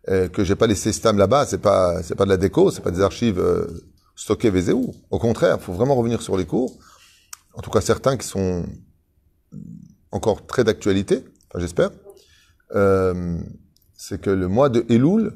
euh, 0.10 0.28
que 0.28 0.44
j'ai 0.44 0.56
pas 0.56 0.68
laissé 0.68 0.92
Stam 0.92 1.18
là-bas, 1.18 1.46
c'est 1.46 1.60
pas, 1.60 2.02
c'est 2.04 2.16
pas 2.16 2.26
de 2.26 2.30
la 2.30 2.38
déco, 2.38 2.72
c'est 2.72 2.82
pas 2.82 2.92
des 2.92 3.02
archives 3.02 3.40
euh, 3.40 3.66
stockées 4.16 4.50
VZU. 4.50 4.88
Au 5.12 5.20
contraire, 5.20 5.60
faut 5.62 5.74
vraiment 5.74 5.96
revenir 5.96 6.22
sur 6.22 6.38
les 6.38 6.46
cours. 6.46 6.78
En 7.54 7.62
tout 7.62 7.70
cas, 7.70 7.82
certains 7.82 8.18
qui 8.18 8.28
sont 8.28 8.66
encore 10.12 10.46
très 10.46 10.64
d'actualité, 10.64 11.24
enfin, 11.50 11.60
j'espère. 11.60 11.92
Euh, 12.76 13.40
c'est 13.94 14.20
que 14.20 14.30
le 14.30 14.48
mois 14.48 14.70
de 14.70 14.86
Elul, 14.90 15.32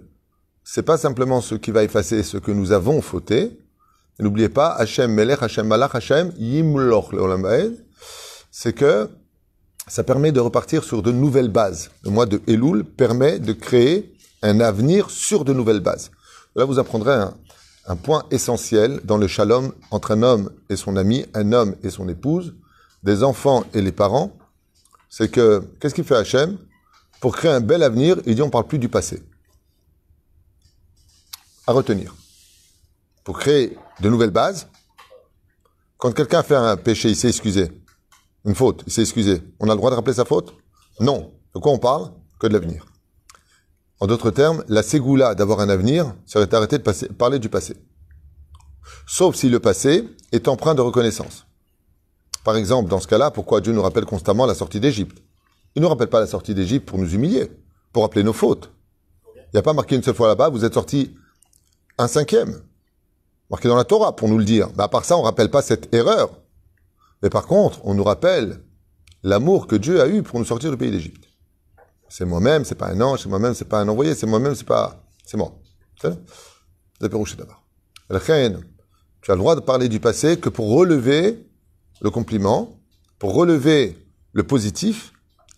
c'est 0.63 0.83
pas 0.83 0.97
simplement 0.97 1.41
ce 1.41 1.55
qui 1.55 1.71
va 1.71 1.83
effacer 1.83 2.23
ce 2.23 2.37
que 2.37 2.51
nous 2.51 2.71
avons 2.71 3.01
fauté. 3.01 3.59
N'oubliez 4.19 4.49
pas, 4.49 4.69
Hachem 4.73 5.13
Melech, 5.13 5.41
Hachem 5.41 5.67
Malach, 5.67 5.95
Hachem 5.95 6.33
Yimloch 6.37 7.13
c'est 8.51 8.73
que 8.73 9.09
ça 9.89 10.03
permet 10.03 10.31
de 10.31 10.39
repartir 10.39 10.83
sur 10.83 11.01
de 11.01 11.11
nouvelles 11.11 11.49
bases. 11.49 11.89
Le 12.03 12.11
mois 12.11 12.27
de 12.27 12.41
Elul 12.47 12.85
permet 12.85 13.39
de 13.39 13.53
créer 13.53 14.13
un 14.43 14.59
avenir 14.59 15.09
sur 15.09 15.43
de 15.43 15.51
nouvelles 15.51 15.79
bases. 15.79 16.11
Là, 16.55 16.63
vous 16.65 16.79
apprendrez 16.79 17.13
un, 17.13 17.95
point 18.03 18.23
essentiel 18.29 19.01
dans 19.03 19.17
le 19.17 19.27
shalom 19.27 19.73
entre 19.89 20.11
un 20.11 20.21
homme 20.21 20.51
et 20.69 20.75
son 20.75 20.95
ami, 20.95 21.25
un 21.33 21.53
homme 21.53 21.75
et 21.81 21.89
son 21.89 22.07
épouse, 22.07 22.53
des 23.01 23.23
enfants 23.23 23.63
et 23.73 23.81
les 23.81 23.91
parents. 23.91 24.37
C'est 25.09 25.31
que, 25.31 25.63
qu'est-ce 25.79 25.95
qu'il 25.95 26.03
fait 26.03 26.15
Hachem? 26.15 26.59
Pour 27.19 27.35
créer 27.35 27.51
un 27.51 27.61
bel 27.61 27.81
avenir, 27.81 28.17
il 28.27 28.35
dit 28.35 28.43
on 28.43 28.51
parle 28.51 28.67
plus 28.67 28.77
du 28.77 28.89
passé. 28.89 29.23
À 31.65 31.71
retenir. 31.71 32.15
Pour 33.23 33.39
créer 33.39 33.75
de 34.01 34.09
nouvelles 34.09 34.29
bases, 34.29 34.67
quand 35.97 36.11
quelqu'un 36.11 36.43
fait 36.43 36.55
un 36.55 36.77
péché, 36.77 37.09
il 37.09 37.15
s'est 37.15 37.29
excusé. 37.29 37.71
Une 38.45 38.55
faute, 38.55 38.83
il 38.87 38.93
s'est 38.93 39.01
excusé. 39.01 39.41
On 39.59 39.69
a 39.69 39.73
le 39.73 39.77
droit 39.77 39.89
de 39.91 39.95
rappeler 39.95 40.13
sa 40.13 40.25
faute? 40.25 40.53
Non. 40.99 41.33
De 41.53 41.59
quoi 41.59 41.71
on 41.71 41.77
parle? 41.77 42.11
Que 42.39 42.47
de 42.47 42.53
l'avenir. 42.53 42.85
En 43.99 44.07
d'autres 44.07 44.31
termes, 44.31 44.63
la 44.67 44.81
ségoula 44.81 45.35
d'avoir 45.35 45.59
un 45.59 45.69
avenir 45.69 46.15
serait 46.25 46.47
d'arrêter 46.47 46.77
de 46.77 47.07
parler 47.13 47.39
du 47.39 47.49
passé. 47.49 47.75
Sauf 49.05 49.35
si 49.35 49.49
le 49.49 49.59
passé 49.59 50.07
est 50.31 50.47
empreint 50.47 50.75
de 50.75 50.81
reconnaissance. 50.81 51.45
Par 52.45 52.55
exemple, 52.55 52.89
dans 52.89 52.99
ce 52.99 53.07
cas-là, 53.07 53.31
pourquoi 53.31 53.59
Dieu 53.59 53.73
nous 53.73 53.81
rappelle 53.81 54.05
constamment 54.05 54.45
la 54.45 54.55
sortie 54.55 54.79
d'Égypte? 54.79 55.21
Il 55.75 55.81
ne 55.81 55.83
nous 55.83 55.89
rappelle 55.89 56.09
pas 56.09 56.21
la 56.21 56.27
sortie 56.27 56.55
d'Égypte 56.55 56.87
pour 56.87 56.97
nous 56.97 57.13
humilier, 57.13 57.51
pour 57.91 58.03
rappeler 58.03 58.23
nos 58.23 58.33
fautes. 58.33 58.71
Il 59.35 59.55
n'y 59.55 59.59
a 59.59 59.63
pas 59.63 59.73
marqué 59.73 59.95
une 59.95 60.03
seule 60.03 60.15
fois 60.15 60.29
là-bas, 60.29 60.49
vous 60.49 60.63
êtes 60.63 60.73
sorti 60.73 61.15
un 61.97 62.07
cinquième. 62.07 62.61
Marqué 63.49 63.67
dans 63.67 63.75
la 63.75 63.83
Torah 63.83 64.15
pour 64.15 64.29
nous 64.29 64.37
le 64.37 64.45
dire. 64.45 64.69
Mais 64.77 64.83
à 64.83 64.87
part 64.87 65.03
ça, 65.03 65.17
on 65.17 65.21
ne 65.21 65.25
rappelle 65.25 65.51
pas 65.51 65.61
cette 65.61 65.93
erreur. 65.93 66.29
Mais 67.21 67.29
par 67.29 67.45
contre, 67.45 67.81
on 67.83 67.93
nous 67.93 68.03
rappelle 68.03 68.61
l'amour 69.23 69.67
que 69.67 69.75
Dieu 69.75 70.01
a 70.01 70.07
eu 70.07 70.23
pour 70.23 70.39
nous 70.39 70.45
sortir 70.45 70.71
du 70.71 70.77
pays 70.77 70.91
d'Égypte. 70.91 71.25
C'est 72.07 72.25
moi-même, 72.25 72.65
c'est 72.65 72.75
pas 72.75 72.87
un 72.87 73.01
ange, 73.01 73.23
c'est 73.23 73.29
moi-même, 73.29 73.53
c'est 73.53 73.65
pas 73.65 73.81
un 73.81 73.87
envoyé, 73.87 74.15
c'est 74.15 74.25
moi-même, 74.25 74.55
c'est 74.55 74.65
pas, 74.65 75.03
c'est 75.25 75.37
moi. 75.37 75.53
C'est 76.01 76.09
d'abord. 77.01 77.27
Tu 77.27 79.31
as 79.31 79.35
le 79.35 79.37
droit 79.37 79.55
de 79.55 79.59
parler 79.59 79.89
du 79.89 79.99
passé 79.99 80.39
que 80.39 80.49
pour 80.49 80.69
relever 80.69 81.45
le 82.01 82.09
compliment, 82.09 82.79
pour 83.19 83.33
relever 83.33 83.97
le 84.33 84.43
positif, 84.43 85.13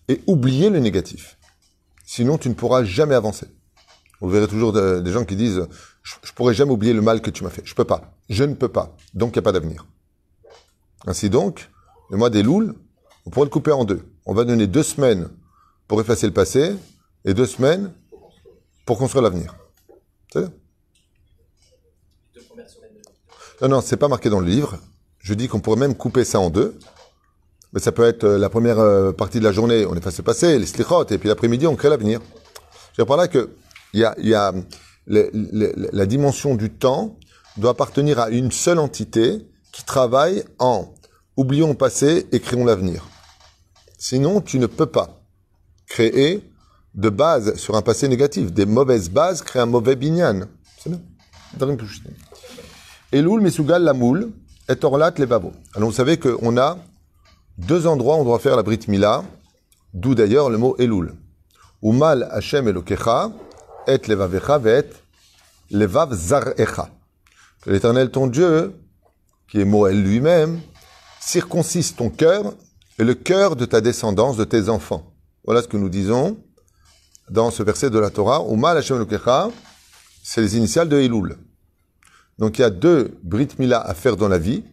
et 0.08 0.20
oublier 0.26 0.70
le 0.70 0.78
négatif. 0.78 1.38
Sinon, 2.04 2.38
tu 2.38 2.48
ne 2.48 2.54
pourras 2.54 2.84
jamais 2.84 3.14
avancer. 3.14 3.46
Vous 4.20 4.28
verrez 4.28 4.48
toujours 4.48 4.72
des 4.72 5.12
gens 5.12 5.24
qui 5.24 5.36
disent 5.36 5.66
je, 6.02 6.14
ne 6.14 6.32
pourrai 6.34 6.54
jamais 6.54 6.72
oublier 6.72 6.92
le 6.92 7.02
mal 7.02 7.20
que 7.20 7.30
tu 7.30 7.44
m'as 7.44 7.50
fait. 7.50 7.62
Je 7.64 7.74
peux 7.74 7.84
pas. 7.84 8.14
Je 8.28 8.44
ne 8.44 8.54
peux 8.54 8.68
pas. 8.68 8.96
Donc, 9.14 9.30
il 9.30 9.38
n'y 9.38 9.38
a 9.38 9.42
pas 9.42 9.52
d'avenir. 9.52 9.86
Ainsi 11.06 11.30
donc, 11.30 11.70
le 12.10 12.16
mois 12.16 12.30
des 12.30 12.42
louls, 12.42 12.74
on 13.26 13.30
pourrait 13.30 13.46
le 13.46 13.50
couper 13.50 13.72
en 13.72 13.84
deux. 13.84 14.02
On 14.26 14.34
va 14.34 14.44
donner 14.44 14.66
deux 14.66 14.82
semaines 14.82 15.28
pour 15.88 16.00
effacer 16.00 16.26
le 16.26 16.32
passé 16.32 16.76
et 17.24 17.34
deux 17.34 17.46
semaines 17.46 17.92
pour 18.86 18.98
construire 18.98 19.22
l'avenir. 19.22 19.54
C'est 20.32 20.46
Non, 23.60 23.68
non, 23.68 23.80
c'est 23.80 23.96
pas 23.96 24.08
marqué 24.08 24.28
dans 24.28 24.40
le 24.40 24.46
livre. 24.46 24.78
Je 25.18 25.34
dis 25.34 25.46
qu'on 25.46 25.60
pourrait 25.60 25.78
même 25.78 25.94
couper 25.94 26.24
ça 26.24 26.40
en 26.40 26.50
deux 26.50 26.78
mais 27.72 27.80
ça 27.80 27.92
peut 27.92 28.04
être 28.04 28.24
euh, 28.24 28.38
la 28.38 28.48
première 28.48 28.78
euh, 28.78 29.12
partie 29.12 29.38
de 29.38 29.44
la 29.44 29.52
journée, 29.52 29.86
on 29.86 29.94
efface 29.94 30.18
le 30.18 30.24
passé, 30.24 30.58
les 30.58 30.66
slichot, 30.66 31.06
et 31.08 31.18
puis 31.18 31.28
l'après-midi, 31.28 31.66
on 31.66 31.74
crée 31.74 31.88
l'avenir. 31.88 32.20
Je 32.96 33.02
par 33.02 33.16
là 33.16 33.28
que 33.28 33.50
y 33.94 34.04
a, 34.04 34.14
y 34.18 34.34
a 34.34 34.52
la 35.06 36.06
dimension 36.06 36.54
du 36.54 36.70
temps 36.70 37.18
doit 37.56 37.72
appartenir 37.72 38.18
à 38.18 38.30
une 38.30 38.52
seule 38.52 38.78
entité 38.78 39.46
qui 39.72 39.84
travaille 39.84 40.44
en 40.58 40.94
oublions 41.36 41.68
le 41.68 41.74
passé 41.74 42.26
et 42.30 42.40
créons 42.40 42.64
l'avenir. 42.64 43.08
Sinon, 43.98 44.40
tu 44.40 44.58
ne 44.58 44.66
peux 44.66 44.86
pas 44.86 45.20
créer 45.86 46.48
de 46.94 47.08
base 47.08 47.56
sur 47.56 47.74
un 47.76 47.82
passé 47.82 48.06
négatif. 48.08 48.52
Des 48.52 48.66
mauvaises 48.66 49.10
bases 49.10 49.42
créent 49.42 49.60
un 49.60 49.66
mauvais 49.66 49.96
binyan. 49.96 50.42
C'est 50.78 50.90
bien. 50.90 51.00
Elul, 53.12 53.40
Mesugal, 53.40 53.82
la 53.82 53.92
moule, 53.92 54.32
et 54.68 54.84
Orlat, 54.84 55.12
les. 55.18 55.24
Alors, 55.24 55.52
vous 55.76 55.92
savez 55.92 56.18
qu'on 56.18 56.56
a 56.56 56.78
deux 57.58 57.86
endroits 57.86 58.16
on 58.16 58.24
doit 58.24 58.38
faire 58.38 58.56
la 58.56 58.62
Brit 58.62 58.80
Mila, 58.88 59.22
d'où 59.92 60.14
d'ailleurs 60.14 60.50
le 60.50 60.58
mot 60.58 60.76
Elul. 60.78 61.14
Umal 61.82 62.28
Hashem 62.30 62.68
Elokecha, 62.68 63.30
et 63.86 63.98
levavecha 64.06 64.58
vet 64.58 64.88
levav 65.70 66.14
l'éternel 67.66 68.10
ton 68.10 68.26
Dieu, 68.26 68.74
qui 69.52 69.60
est 69.60 69.66
Moël 69.66 70.02
lui-même, 70.02 70.62
circoncise 71.20 71.94
ton 71.94 72.08
cœur 72.08 72.54
et 72.98 73.04
le 73.04 73.12
cœur 73.12 73.54
de 73.54 73.66
ta 73.66 73.82
descendance, 73.82 74.38
de 74.38 74.44
tes 74.44 74.70
enfants. 74.70 75.12
Voilà 75.44 75.60
ce 75.60 75.68
que 75.68 75.76
nous 75.76 75.90
disons 75.90 76.38
dans 77.28 77.50
ce 77.50 77.62
verset 77.62 77.90
de 77.90 77.98
la 77.98 78.08
Torah. 78.08 78.42
Umal 78.50 78.78
Hashem 78.78 79.06
c'est 80.22 80.40
les 80.40 80.56
initiales 80.56 80.88
de 80.88 80.96
Elul. 80.96 81.36
Donc 82.38 82.58
il 82.58 82.62
y 82.62 82.64
a 82.64 82.70
deux 82.70 83.18
Brit 83.22 83.48
Mila 83.58 83.78
à 83.78 83.92
faire 83.92 84.16
dans 84.16 84.28
la 84.28 84.38
vie. 84.38 84.64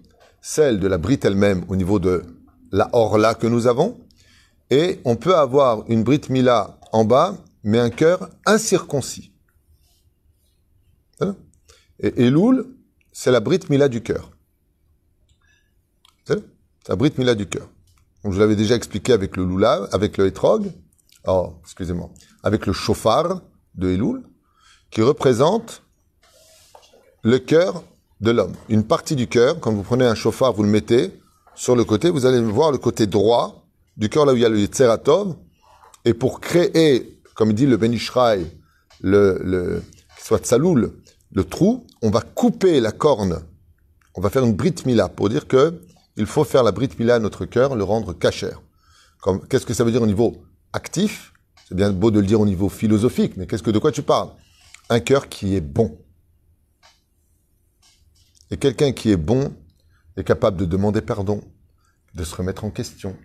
Celle 0.42 0.80
de 0.80 0.88
la 0.88 0.98
Brit 0.98 1.20
elle-même 1.24 1.66
au 1.68 1.76
niveau 1.76 2.00
de 2.00 2.24
la 2.72 2.88
orla 2.94 3.36
que 3.36 3.48
nous 3.48 3.68
avons, 3.68 4.00
et 4.70 5.02
on 5.04 5.18
peut 5.18 5.36
avoir 5.36 5.84
une 5.90 6.04
Brit 6.04 6.22
Mila 6.30 6.80
en 6.94 7.04
bas, 7.04 7.36
mais 7.64 7.80
un 7.80 7.90
cœur 7.90 8.30
incirconcis. 8.46 9.34
Et 12.00 12.28
Elul, 12.28 12.66
c'est 13.12 13.32
la 13.32 13.42
Brit 13.42 13.60
Mila 13.70 13.90
du 13.90 14.02
cœur. 14.02 14.29
La 16.88 16.96
Brit 16.96 17.14
Mila 17.18 17.36
du 17.36 17.48
cœur. 17.48 17.68
Donc, 18.24 18.34
je 18.34 18.40
l'avais 18.40 18.56
déjà 18.56 18.76
expliqué 18.76 19.14
avec 19.14 19.38
le 19.38 19.46
Lula, 19.46 19.88
avec 19.92 20.18
le 20.18 20.28
Etrog, 20.28 20.72
oh, 21.28 21.54
excusez-moi, 21.64 22.10
avec 22.44 22.66
le 22.66 22.74
chauffard 22.74 23.42
de 23.76 23.90
Elul, 23.90 24.24
qui 24.92 25.02
représente 25.02 25.84
le 27.24 27.40
cœur 27.40 27.84
de 28.22 28.32
l'homme. 28.32 28.54
Une 28.68 28.84
partie 28.84 29.16
du 29.16 29.28
cœur, 29.28 29.60
quand 29.60 29.72
vous 29.72 29.84
prenez 29.84 30.06
un 30.06 30.16
chauffard, 30.16 30.54
vous 30.54 30.64
le 30.64 30.70
mettez, 30.70 31.14
sur 31.56 31.76
le 31.76 31.84
côté, 31.84 32.10
vous 32.10 32.26
allez 32.26 32.42
voir 32.42 32.72
le 32.72 32.78
côté 32.78 33.06
droit 33.08 33.66
du 33.98 34.10
cœur 34.10 34.26
là 34.26 34.34
où 34.34 34.36
il 34.36 34.42
y 34.42 34.46
a 34.46 34.50
le 34.50 34.66
Tseratov. 34.66 35.36
Et 36.06 36.14
pour 36.14 36.40
créer, 36.40 37.22
comme 37.36 37.54
dit 37.54 37.66
le 37.66 37.78
Benishraï, 37.78 38.50
le, 39.02 39.40
le, 39.44 39.84
soit 40.18 40.40
Tsaloul, 40.40 40.94
le 41.32 41.44
trou, 41.44 41.86
on 42.02 42.10
va 42.10 42.22
couper 42.22 42.80
la 42.80 42.92
corne. 42.92 43.42
On 44.16 44.22
va 44.22 44.30
faire 44.30 44.44
une 44.44 44.54
Brit 44.54 44.76
Mila 44.86 45.10
pour 45.10 45.30
dire 45.30 45.48
que 45.48 45.82
il 46.20 46.26
faut 46.26 46.44
faire 46.44 46.64
la 46.64 46.74
Brit 46.74 46.90
Mila 47.00 47.16
à 47.16 47.20
notre 47.20 47.46
cœur, 47.46 47.78
le 47.78 47.84
rendre 47.86 48.12
cachère. 48.12 48.62
Qu'est-ce 49.50 49.66
que 49.66 49.74
ça 49.74 49.86
veut 49.86 49.92
dire 49.92 50.02
au 50.02 50.08
niveau 50.08 50.44
actif? 50.74 51.32
C'est 51.66 51.76
bien 51.76 51.92
beau 51.94 52.12
de 52.12 52.20
le 52.20 52.26
dire 52.26 52.42
au 52.42 52.46
niveau 52.46 52.68
philosophique, 52.68 53.38
mais 53.38 53.48
qu'est-ce 53.48 53.64
que 53.64 53.72
de 53.72 53.80
quoi 53.80 53.94
tu 53.94 54.04
parles? 54.04 54.30
Un 54.90 55.00
cœur 55.00 55.30
qui 55.30 55.56
est 55.56 55.62
bon. 55.62 55.98
Et 58.52 58.58
quelqu'un 58.58 58.92
qui 58.92 59.12
est 59.12 59.18
bon, 59.18 59.56
est 60.18 60.26
capable 60.26 60.58
de 60.58 60.66
demander 60.66 61.00
pardon, 61.02 61.42
de 62.16 62.26
se 62.26 62.36
remettre 62.36 62.66
en 62.66 62.70
question, 62.70 63.16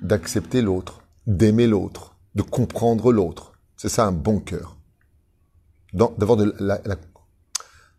d'accepter 0.00 0.62
l'autre, 0.62 1.02
d'aimer 1.26 1.66
l'autre, 1.66 2.14
de 2.36 2.42
comprendre 2.42 3.12
l'autre. 3.12 3.54
C'est 3.76 3.88
ça 3.88 4.06
un 4.06 4.12
bon 4.12 4.38
cœur. 4.38 4.76
d'avoir 5.92 6.36
de 6.36 6.54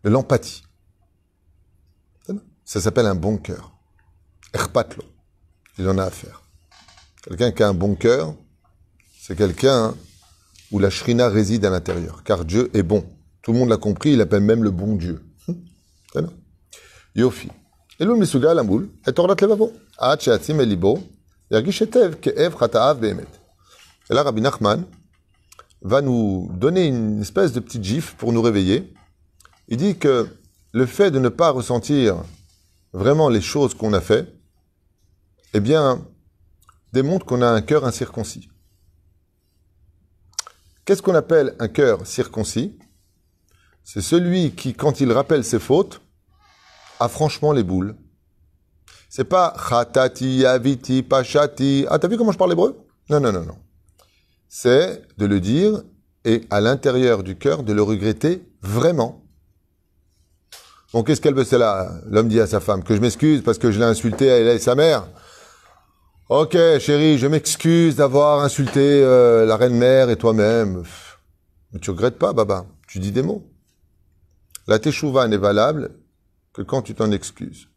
l'empathie. 0.04 0.62
Ça 2.64 2.80
s'appelle 2.80 3.04
un 3.06 3.14
bon 3.14 3.36
cœur. 3.36 3.72
Erpatlo. 4.52 5.04
Il 5.78 5.88
en 5.88 5.98
a 5.98 6.04
à 6.04 6.10
faire. 6.10 6.42
Quelqu'un 7.24 7.52
qui 7.52 7.62
a 7.62 7.68
un 7.68 7.74
bon 7.74 7.94
cœur, 7.94 8.34
c'est 9.20 9.36
quelqu'un 9.36 9.94
où 10.70 10.78
la 10.78 10.90
shrina 10.90 11.28
réside 11.28 11.64
à 11.64 11.70
l'intérieur. 11.70 12.22
Car 12.24 12.44
Dieu 12.44 12.70
est 12.74 12.82
bon. 12.82 13.04
Tout 13.42 13.52
le 13.52 13.58
monde 13.58 13.68
l'a 13.68 13.76
compris, 13.76 14.12
il 14.12 14.20
appelle 14.20 14.42
même 14.42 14.64
le 14.64 14.70
bon 14.70 14.96
Dieu. 14.96 15.22
Yofi. 17.14 17.48
Et 18.00 18.04
là, 24.14 24.22
Rabbi 24.22 24.40
Nachman 24.40 24.84
va 25.82 26.00
nous 26.00 26.50
donner 26.54 26.86
une 26.86 27.20
espèce 27.20 27.52
de 27.52 27.60
petit 27.60 27.82
gif 27.82 28.14
pour 28.16 28.32
nous 28.32 28.42
réveiller. 28.42 28.92
Il 29.68 29.76
dit 29.76 29.96
que 29.96 30.26
le 30.72 30.86
fait 30.86 31.10
de 31.10 31.18
ne 31.18 31.28
pas 31.28 31.50
ressentir 31.50 32.24
vraiment 32.92 33.28
les 33.28 33.40
choses 33.40 33.74
qu'on 33.74 33.92
a 33.92 34.00
fait, 34.00 34.32
eh 35.54 35.60
bien, 35.60 36.06
démontre 36.92 37.26
qu'on 37.26 37.42
a 37.42 37.48
un 37.48 37.62
cœur 37.62 37.84
incirconcis. 37.84 38.48
Qu'est-ce 40.84 41.02
qu'on 41.02 41.14
appelle 41.14 41.54
un 41.58 41.68
cœur 41.68 42.06
circoncis? 42.06 42.78
C'est 43.84 44.00
celui 44.00 44.52
qui, 44.52 44.74
quand 44.74 45.00
il 45.00 45.12
rappelle 45.12 45.44
ses 45.44 45.58
fautes, 45.58 46.00
a 47.00 47.08
franchement 47.08 47.52
les 47.52 47.62
boules. 47.62 47.96
C'est 49.08 49.24
pas 49.24 49.54
chatati, 49.68 50.46
aviti, 50.46 51.02
pachati. 51.02 51.86
Ah, 51.88 51.98
t'as 51.98 52.08
vu 52.08 52.16
comment 52.16 52.32
je 52.32 52.38
parle 52.38 52.52
hébreu? 52.52 52.84
Non, 53.10 53.20
non, 53.20 53.32
non, 53.32 53.44
non. 53.44 53.58
C'est 54.48 55.02
de 55.18 55.26
le 55.26 55.40
dire 55.40 55.82
et 56.24 56.46
à 56.50 56.60
l'intérieur 56.60 57.22
du 57.22 57.36
cœur 57.36 57.62
de 57.62 57.72
le 57.72 57.82
regretter 57.82 58.42
vraiment. 58.62 59.24
Bon, 60.92 61.02
qu'est-ce 61.02 61.20
qu'elle 61.20 61.34
veut, 61.34 61.44
c'est 61.44 61.58
là 61.58 61.90
L'homme 62.06 62.28
dit 62.28 62.40
à 62.40 62.46
sa 62.46 62.60
femme 62.60 62.84
que 62.84 62.94
je 62.94 63.00
m'excuse 63.00 63.42
parce 63.42 63.58
que 63.58 63.70
je 63.70 63.78
l'ai 63.78 63.84
insulté, 63.84 64.26
elle 64.26 64.48
et 64.48 64.58
sa 64.58 64.74
mère. 64.74 65.08
Ok, 66.34 66.56
chérie, 66.78 67.18
je 67.18 67.26
m'excuse 67.26 67.96
d'avoir 67.96 68.42
insulté 68.42 68.80
euh, 68.80 69.44
la 69.44 69.54
reine-mère 69.54 70.08
et 70.08 70.16
toi-même. 70.16 70.82
Mais 71.70 71.78
tu 71.78 71.90
regrettes 71.90 72.16
pas, 72.16 72.32
Baba. 72.32 72.64
Tu 72.88 73.00
dis 73.00 73.12
des 73.12 73.20
mots. 73.20 73.46
La 74.66 74.78
teshuva 74.78 75.28
n'est 75.28 75.36
valable 75.36 75.90
que 76.54 76.62
quand 76.62 76.80
tu 76.80 76.94
t'en 76.94 77.10
excuses. 77.10 77.68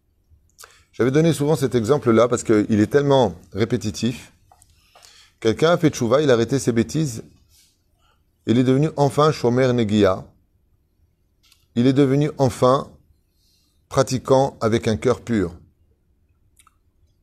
J'avais 0.94 1.12
donné 1.12 1.34
souvent 1.34 1.58
cet 1.58 1.76
exemple-là 1.76 2.30
parce 2.30 2.44
qu'il 2.44 2.80
est 2.80 2.90
tellement 2.90 3.36
répétitif. 3.52 4.32
Quelqu'un 5.42 5.72
a 5.72 5.78
fait 5.78 5.90
teshuva, 5.90 6.22
il 6.22 6.30
a 6.30 6.36
arrêté 6.36 6.58
ses 6.58 6.72
bêtises. 6.72 7.26
Il 8.48 8.58
est 8.58 8.64
devenu 8.64 8.88
enfin 8.96 9.34
shomer 9.34 9.74
negia. 9.74 10.24
Il 11.76 11.88
est 11.88 11.94
devenu 11.94 12.32
enfin 12.38 12.90
pratiquant 13.90 14.58
avec 14.62 14.88
un 14.88 14.96
cœur 14.96 15.20
pur. 15.20 15.52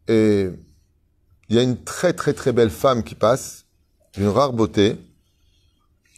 Et 0.08 0.50
il 1.52 1.56
y 1.56 1.58
a 1.58 1.62
une 1.62 1.76
très 1.76 2.14
très 2.14 2.32
très 2.32 2.50
belle 2.50 2.70
femme 2.70 3.04
qui 3.04 3.14
passe, 3.14 3.66
d'une 4.14 4.28
rare 4.28 4.54
beauté, 4.54 4.96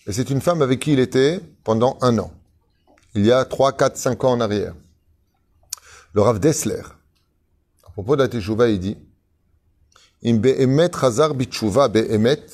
et 0.07 0.13
c'est 0.13 0.31
une 0.31 0.41
femme 0.41 0.63
avec 0.63 0.79
qui 0.79 0.93
il 0.93 1.01
était 1.01 1.41
pendant 1.65 1.99
un 2.03 2.17
an, 2.19 2.33
il 3.17 3.27
y 3.27 3.33
a 3.33 3.45
3, 3.45 3.73
4, 3.73 3.97
5 3.97 4.23
ans 4.23 4.31
en 4.31 4.41
arrière. 4.41 4.75
Le 6.13 6.23
Rav 6.23 6.39
Dessler, 6.39 6.83
à 7.85 7.91
propos 7.91 8.15
de 8.15 8.23
la 8.23 8.29
Teshuvah, 8.29 8.69
il 8.69 8.79
dit 8.79 8.97
Im 10.25 10.37
be'emet 10.37 10.91
chazar 10.93 11.35
bitchouva 11.35 11.89
be'emet, 11.89 12.47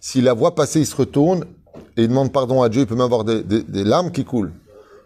si 0.00 0.22
la 0.22 0.32
voit 0.32 0.54
passer, 0.54 0.80
il 0.80 0.86
se 0.86 0.96
retourne 0.96 1.44
et 1.98 2.04
il 2.04 2.08
demande 2.08 2.32
pardon 2.32 2.62
à 2.62 2.70
Dieu, 2.70 2.80
il 2.80 2.86
peut 2.86 2.94
même 2.94 3.04
avoir 3.04 3.24
des, 3.24 3.42
des 3.42 3.84
larmes 3.84 4.10
qui 4.10 4.24
coulent. 4.24 4.54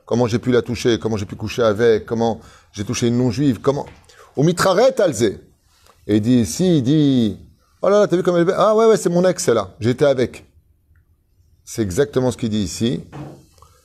Comment 0.07 0.29
j'ai 0.29 0.39
pu 0.39 0.53
la 0.53 0.63
toucher, 0.63 1.01
comment 1.01 1.17
j'ai 1.17 1.27
pu 1.27 1.35
coucher 1.35 1.65
avec, 1.65 2.07
comment 2.07 2.39
j'ai 2.71 2.85
touché 2.85 3.09
une 3.09 3.19
non-juive, 3.19 3.59
comment... 3.61 3.87
Au 4.37 4.45
mitraret 4.45 5.01
alzé. 5.01 5.41
Et 6.09 6.17
il 6.17 6.21
dit, 6.23 6.47
si, 6.47 6.79
il 6.79 6.83
dit, 6.83 7.37
oh 7.83 7.89
là 7.91 8.01
là, 8.01 8.07
t'as 8.07 8.17
vu 8.17 8.23
comme 8.23 8.39
elle 8.39 8.49
est 8.49 8.55
Ah 8.57 8.75
ouais, 8.75 8.87
ouais, 8.87 8.97
c'est 8.97 9.11
mon 9.11 9.25
ex, 9.27 9.47
là. 9.49 9.69
J'étais 9.79 10.07
avec. 10.07 10.47
C'est 11.65 11.83
exactement 11.83 12.31
ce 12.31 12.39
qu'il 12.39 12.49
dit 12.49 12.63
ici. 12.63 13.05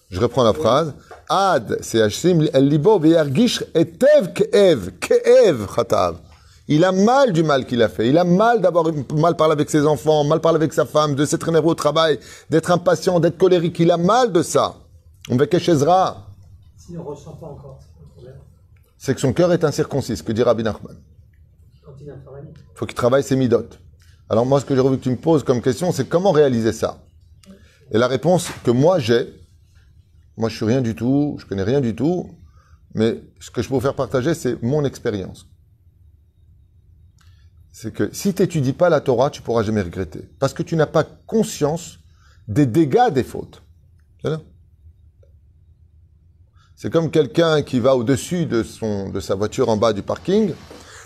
Je 0.10 0.22
reprends 0.22 0.46
la 0.46 0.54
phrase. 0.54 0.94
Ad, 1.28 1.80
c'est 1.82 2.02
Hashim, 2.02 2.48
el 2.54 2.70
libo 2.70 2.98
ve'yargish 2.98 3.66
etev 3.74 4.32
ke'ev, 4.34 4.92
ke'ev 5.02 5.68
chatav. 5.76 6.16
Il 6.70 6.86
a 6.86 6.94
mal 6.94 7.34
du 7.34 7.44
mal 7.44 7.66
qu'il 7.66 7.82
a 7.82 7.90
fait. 7.90 8.08
Il 8.08 8.18
a 8.18 8.24
mal 8.24 8.62
d'avoir 8.62 8.86
mal 9.16 9.36
parlé 9.36 9.52
avec 9.52 9.70
ses 9.70 9.86
enfants, 9.86 10.24
mal 10.24 10.40
parlé 10.40 10.56
avec 10.56 10.72
sa 10.72 10.86
femme, 10.86 11.16
de 11.16 11.26
s'être 11.26 11.50
énervé 11.50 11.68
au 11.68 11.76
travail, 11.76 12.20
d'être 12.50 12.72
impatient, 12.72 13.20
d'être 13.20 13.38
colérique. 13.38 13.80
Il 13.80 13.92
a 13.92 13.98
mal 13.98 14.32
de 14.32 14.44
ça. 14.44 14.76
On 15.30 15.36
va 15.36 15.44
Ezra. 15.44 16.26
S'il 16.78 16.96
ne 16.96 17.02
ressent 17.02 17.34
pas 17.34 17.48
encore, 17.48 17.80
c'est 17.82 18.02
pas 18.02 18.10
problème. 18.14 18.36
C'est 18.98 19.14
que 19.14 19.20
son 19.20 19.34
cœur 19.34 19.52
est 19.52 19.66
incirconcis, 19.66 20.16
ce 20.16 20.24
que 20.24 20.32
dit 20.32 20.44
Rabbi 20.44 20.64
Nachman. 20.64 20.96
Il 22.06 22.76
faut 22.76 22.86
qu'il 22.86 22.96
travaille 22.96 23.24
ses 23.24 23.36
midotes. 23.36 23.80
Alors 24.30 24.46
moi, 24.46 24.60
ce 24.60 24.66
que 24.66 24.76
j'ai 24.76 24.82
envie 24.82 24.98
que 24.98 25.04
tu 25.04 25.10
me 25.10 25.18
poses 25.18 25.44
comme 25.44 25.62
question, 25.62 25.92
c'est 25.92 26.08
comment 26.08 26.32
réaliser 26.32 26.74
ça? 26.74 27.06
Et 27.92 27.98
la 27.98 28.08
réponse 28.08 28.50
que 28.64 28.72
moi 28.72 29.00
j'ai, 29.00 29.28
moi 30.38 30.50
je 30.50 30.56
suis 30.56 30.66
rien 30.66 30.82
du 30.82 30.96
tout, 30.96 31.38
je 31.40 31.46
connais 31.46 31.64
rien 31.64 31.82
du 31.82 31.96
tout, 31.96 32.30
mais 32.94 33.22
ce 33.40 33.52
que 33.52 33.62
je 33.62 33.68
peux 33.68 33.76
vous 33.76 33.82
faire 33.82 33.96
partager, 33.96 34.34
c'est 34.34 34.62
mon 34.64 34.86
expérience. 34.86 35.48
C'est 37.72 37.92
que 37.92 38.14
si 38.14 38.34
tu 38.34 38.42
n'étudies 38.44 38.74
pas 38.74 38.90
la 38.90 39.02
Torah, 39.02 39.30
tu 39.30 39.42
pourras 39.42 39.64
jamais 39.64 39.82
regretter. 39.82 40.30
Parce 40.40 40.54
que 40.54 40.64
tu 40.64 40.76
n'as 40.76 40.86
pas 40.86 41.04
conscience 41.04 42.00
des 42.48 42.66
dégâts 42.66 43.12
des 43.12 43.24
fautes. 43.24 43.64
C'est 46.76 46.92
comme 46.92 47.12
quelqu'un 47.12 47.62
qui 47.64 47.80
va 47.80 47.96
au-dessus 47.96 48.46
de, 48.46 48.64
de 49.12 49.20
sa 49.20 49.36
voiture 49.36 49.70
en 49.70 49.78
bas 49.78 49.94
du 49.94 50.02
parking, 50.02 50.54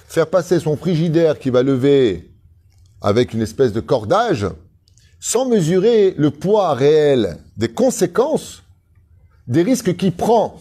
faire 0.08 0.28
passer 0.28 0.60
son 0.60 0.78
frigidaire 0.78 1.38
qui 1.38 1.50
va 1.50 1.62
lever 1.62 2.32
avec 3.02 3.34
une 3.34 3.42
espèce 3.42 3.74
de 3.74 3.82
cordage, 3.82 4.48
sans 5.20 5.48
mesurer 5.48 6.16
le 6.18 6.32
poids 6.32 6.74
réel 6.74 7.38
des 7.58 7.68
conséquences, 7.68 8.64
des 9.48 9.64
risques 9.64 9.96
qu'il 9.96 10.14
prend 10.14 10.60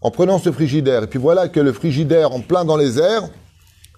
en 0.00 0.10
prenant 0.10 0.38
ce 0.38 0.52
frigidaire. 0.52 1.04
Et 1.04 1.06
puis 1.06 1.18
voilà 1.18 1.48
que 1.48 1.60
le 1.60 1.72
frigidaire 1.72 2.32
en 2.32 2.40
plein 2.40 2.64
dans 2.64 2.76
les 2.76 2.98
airs, 2.98 3.28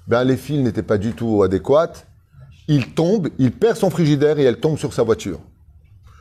ben 0.06 0.24
les 0.24 0.36
fils 0.36 0.60
n'étaient 0.60 0.82
pas 0.82 0.98
du 0.98 1.12
tout 1.12 1.42
adéquats. 1.42 1.92
Il 2.68 2.94
tombe, 2.94 3.28
il 3.38 3.52
perd 3.52 3.76
son 3.76 3.90
frigidaire 3.90 4.38
et 4.38 4.44
elle 4.44 4.60
tombe 4.60 4.78
sur 4.78 4.92
sa 4.92 5.02
voiture. 5.02 5.40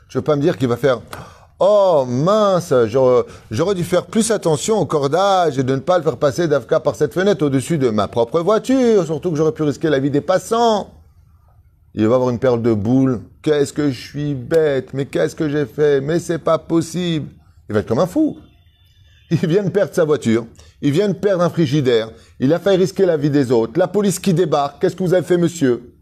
Je 0.09 0.17
ne 0.17 0.21
veux 0.21 0.25
pas 0.25 0.35
me 0.35 0.41
dire 0.41 0.57
qu'il 0.57 0.67
va 0.67 0.77
faire 0.77 1.01
Oh 1.61 2.05
mince, 2.07 2.73
j'aurais 3.51 3.75
dû 3.75 3.83
faire 3.83 4.05
plus 4.05 4.31
attention 4.31 4.79
au 4.79 4.85
cordage 4.85 5.59
et 5.59 5.63
de 5.63 5.75
ne 5.75 5.81
pas 5.81 5.97
le 5.97 6.05
faire 6.05 6.15
passer 6.15 6.47
d'Afka 6.47 6.79
par 6.79 6.95
cette 6.95 7.13
fenêtre 7.13 7.45
au-dessus 7.45 7.77
de 7.77 7.89
ma 7.89 8.07
propre 8.07 8.39
voiture, 8.39 9.05
surtout 9.05 9.31
que 9.31 9.35
j'aurais 9.35 9.51
pu 9.51 9.63
risquer 9.63 9.89
la 9.89 9.99
vie 9.99 10.09
des 10.09 10.21
passants. 10.21 10.89
Il 11.95 12.07
va 12.07 12.15
avoir 12.15 12.29
une 12.29 12.39
perle 12.39 12.61
de 12.61 12.73
boule. 12.73 13.19
Qu'est-ce 13.41 13.73
que 13.73 13.91
je 13.91 13.99
suis 13.99 14.35
bête, 14.35 14.93
mais 14.93 15.05
qu'est-ce 15.05 15.35
que 15.35 15.49
j'ai 15.49 15.65
fait, 15.65 15.99
mais 15.99 16.19
c'est 16.19 16.37
pas 16.39 16.59
possible. 16.59 17.27
Il 17.67 17.73
va 17.73 17.81
être 17.81 17.87
comme 17.87 17.99
un 17.99 18.07
fou. 18.07 18.37
Il 19.29 19.45
vient 19.45 19.63
de 19.63 19.69
perdre 19.69 19.93
sa 19.93 20.05
voiture, 20.05 20.45
il 20.81 20.91
vient 20.91 21.09
de 21.09 21.13
perdre 21.13 21.43
un 21.43 21.49
frigidaire, 21.49 22.09
il 22.39 22.51
a 22.51 22.57
failli 22.57 22.77
risquer 22.77 23.05
la 23.05 23.15
vie 23.15 23.29
des 23.29 23.51
autres, 23.51 23.73
la 23.77 23.87
police 23.87 24.17
qui 24.17 24.33
débarque, 24.33 24.81
qu'est-ce 24.81 24.95
que 24.95 25.03
vous 25.03 25.13
avez 25.13 25.25
fait 25.25 25.37
monsieur? 25.37 25.93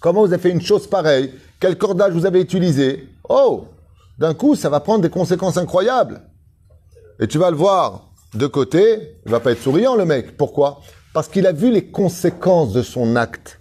Comment 0.00 0.24
vous 0.24 0.32
avez 0.32 0.40
fait 0.40 0.50
une 0.50 0.62
chose 0.62 0.86
pareille? 0.86 1.34
Quel 1.58 1.76
cordage 1.76 2.12
vous 2.14 2.24
avez 2.24 2.40
utilisé? 2.40 3.08
Oh 3.28 3.66
d'un 4.20 4.34
coup, 4.34 4.54
ça 4.54 4.68
va 4.68 4.80
prendre 4.80 5.00
des 5.00 5.08
conséquences 5.08 5.56
incroyables. 5.56 6.20
Et 7.18 7.26
tu 7.26 7.38
vas 7.38 7.50
le 7.50 7.56
voir 7.56 8.12
de 8.34 8.46
côté, 8.46 9.16
il 9.24 9.32
va 9.32 9.40
pas 9.40 9.52
être 9.52 9.62
souriant 9.62 9.96
le 9.96 10.04
mec. 10.04 10.36
Pourquoi? 10.36 10.80
Parce 11.14 11.26
qu'il 11.26 11.46
a 11.46 11.52
vu 11.52 11.72
les 11.72 11.90
conséquences 11.90 12.72
de 12.72 12.82
son 12.82 13.16
acte. 13.16 13.60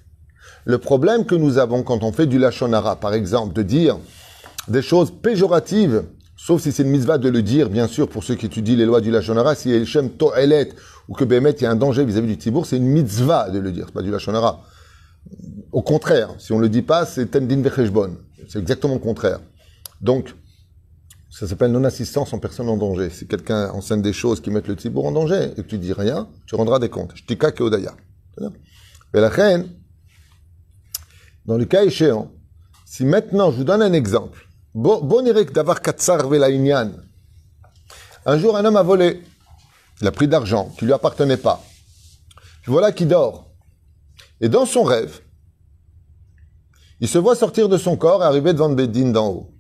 Le 0.66 0.78
problème 0.78 1.26
que 1.26 1.34
nous 1.34 1.58
avons 1.58 1.82
quand 1.82 2.04
on 2.04 2.12
fait 2.12 2.28
du 2.28 2.38
lachonara, 2.38 2.98
par 2.98 3.14
exemple, 3.14 3.54
de 3.54 3.64
dire 3.64 3.98
des 4.68 4.82
choses 4.82 5.12
péjoratives, 5.12 6.04
sauf 6.36 6.62
si 6.62 6.72
c'est 6.72 6.84
une 6.84 6.90
mitzvah 6.90 7.18
de 7.18 7.30
le 7.30 7.42
dire, 7.42 7.70
bien 7.70 7.88
sûr, 7.88 8.10
pour 8.10 8.24
ceux 8.24 8.36
qui 8.36 8.46
étudient 8.46 8.76
les 8.76 8.86
lois 8.86 9.02
du 9.02 9.12
lachonara, 9.12 9.56
si 9.56 9.72
El 9.72 9.86
Shem 9.86 10.12
To'elet, 10.12 10.70
ou 11.08 11.14
que 11.14 11.24
Bémet, 11.24 11.52
il 11.52 11.64
y 11.64 11.66
a 11.66 11.72
un 11.72 11.76
danger 11.76 12.04
vis-à-vis 12.04 12.28
du 12.28 12.38
Tibour, 12.38 12.66
c'est 12.66 12.78
une 12.78 12.86
mitzvah 12.86 13.50
de 13.50 13.60
le 13.60 13.72
dire, 13.72 13.86
c'est 13.88 13.94
pas 13.94 14.04
du 14.04 14.12
lachonara. 14.12 14.62
Au 15.72 15.82
contraire, 15.82 16.36
si 16.38 16.52
on 16.52 16.60
le 16.60 16.70
dit 16.70 16.82
pas, 16.82 17.06
c'est 17.06 17.28
tendin 17.28 17.62
vecheshbon. 17.62 18.18
C'est 18.48 18.60
exactement 18.60 18.96
le 18.96 19.00
contraire. 19.00 19.40
Donc, 20.02 20.36
ça 21.30 21.48
s'appelle 21.48 21.72
non-assistance 21.72 22.34
en 22.34 22.40
personne 22.40 22.70
en 22.70 22.78
danger. 22.78 23.10
Si 23.10 23.28
quelqu'un 23.28 23.70
enseigne 23.70 24.02
des 24.02 24.14
choses 24.14 24.42
qui 24.42 24.50
mettent 24.50 24.68
le 24.68 24.76
tibour 24.76 25.06
en 25.06 25.12
danger 25.12 25.52
et 25.52 25.62
que 25.62 25.68
tu 25.68 25.78
dis 25.78 25.94
rien, 25.94 26.28
tu 26.48 26.56
rendras 26.56 26.80
des 26.80 26.90
comptes. 26.90 27.16
Shtika 27.16 27.52
keodaya. 27.52 27.96
Mais 29.14 29.22
la 29.22 29.30
reine, 29.30 29.70
dans 31.46 31.58
le 31.58 31.66
cas 31.66 31.84
échéant, 31.84 32.32
si 32.86 33.06
maintenant 33.06 33.52
je 33.52 33.58
vous 33.58 33.64
donne 33.64 33.82
un 33.82 33.94
exemple, 33.94 34.48
d'avoir 34.74 35.82
un 38.26 38.38
jour 38.38 38.58
un 38.58 38.66
homme 38.66 38.78
a 38.78 38.84
volé, 38.84 39.24
il 40.02 40.08
a 40.08 40.12
pris 40.12 40.28
d'argent 40.28 40.74
qui 40.78 40.86
lui 40.86 40.94
appartenait 40.94 41.38
pas. 41.38 41.64
Voilà 42.66 42.92
qu'il 42.92 43.08
dort. 43.08 43.52
Et 44.42 44.50
dans 44.50 44.66
son 44.66 44.84
rêve, 44.84 45.22
il 47.00 47.08
se 47.08 47.18
voit 47.18 47.36
sortir 47.36 47.70
de 47.70 47.78
son 47.78 47.98
corps 47.98 48.24
et 48.24 48.26
arriver 48.26 48.54
devant 48.54 48.70
le 48.70 48.76
Bédine 48.76 49.12
d'en 49.12 49.28
haut. 49.28 49.59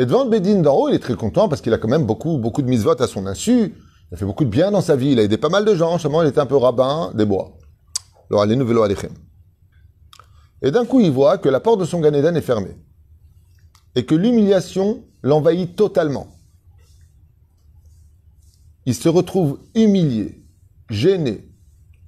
Et 0.00 0.06
devant 0.06 0.24
le 0.24 0.30
Bédine 0.30 0.62
d'en 0.62 0.74
haut, 0.78 0.88
il 0.88 0.94
est 0.94 0.98
très 0.98 1.14
content 1.14 1.46
parce 1.46 1.60
qu'il 1.60 1.74
a 1.74 1.78
quand 1.78 1.86
même 1.86 2.06
beaucoup, 2.06 2.38
beaucoup 2.38 2.62
de 2.62 2.68
mises-votes 2.68 3.02
à 3.02 3.06
son 3.06 3.26
insu. 3.26 3.74
Il 4.10 4.14
a 4.14 4.16
fait 4.16 4.24
beaucoup 4.24 4.46
de 4.46 4.48
bien 4.48 4.70
dans 4.70 4.80
sa 4.80 4.96
vie. 4.96 5.10
Il 5.10 5.20
a 5.20 5.22
aidé 5.22 5.36
pas 5.36 5.50
mal 5.50 5.66
de 5.66 5.74
gens. 5.74 5.98
Il 5.98 6.26
était 6.26 6.40
un 6.40 6.46
peu 6.46 6.56
rabbin 6.56 7.12
des 7.14 7.26
bois. 7.26 7.58
Et 10.62 10.70
d'un 10.70 10.86
coup, 10.86 11.00
il 11.00 11.10
voit 11.10 11.36
que 11.36 11.50
la 11.50 11.60
porte 11.60 11.80
de 11.80 11.84
son 11.84 12.00
Ganéden 12.00 12.34
est 12.34 12.40
fermée. 12.40 12.78
Et 13.94 14.06
que 14.06 14.14
l'humiliation 14.14 15.04
l'envahit 15.22 15.76
totalement. 15.76 16.28
Il 18.86 18.94
se 18.94 19.10
retrouve 19.10 19.58
humilié, 19.74 20.46
gêné. 20.88 21.46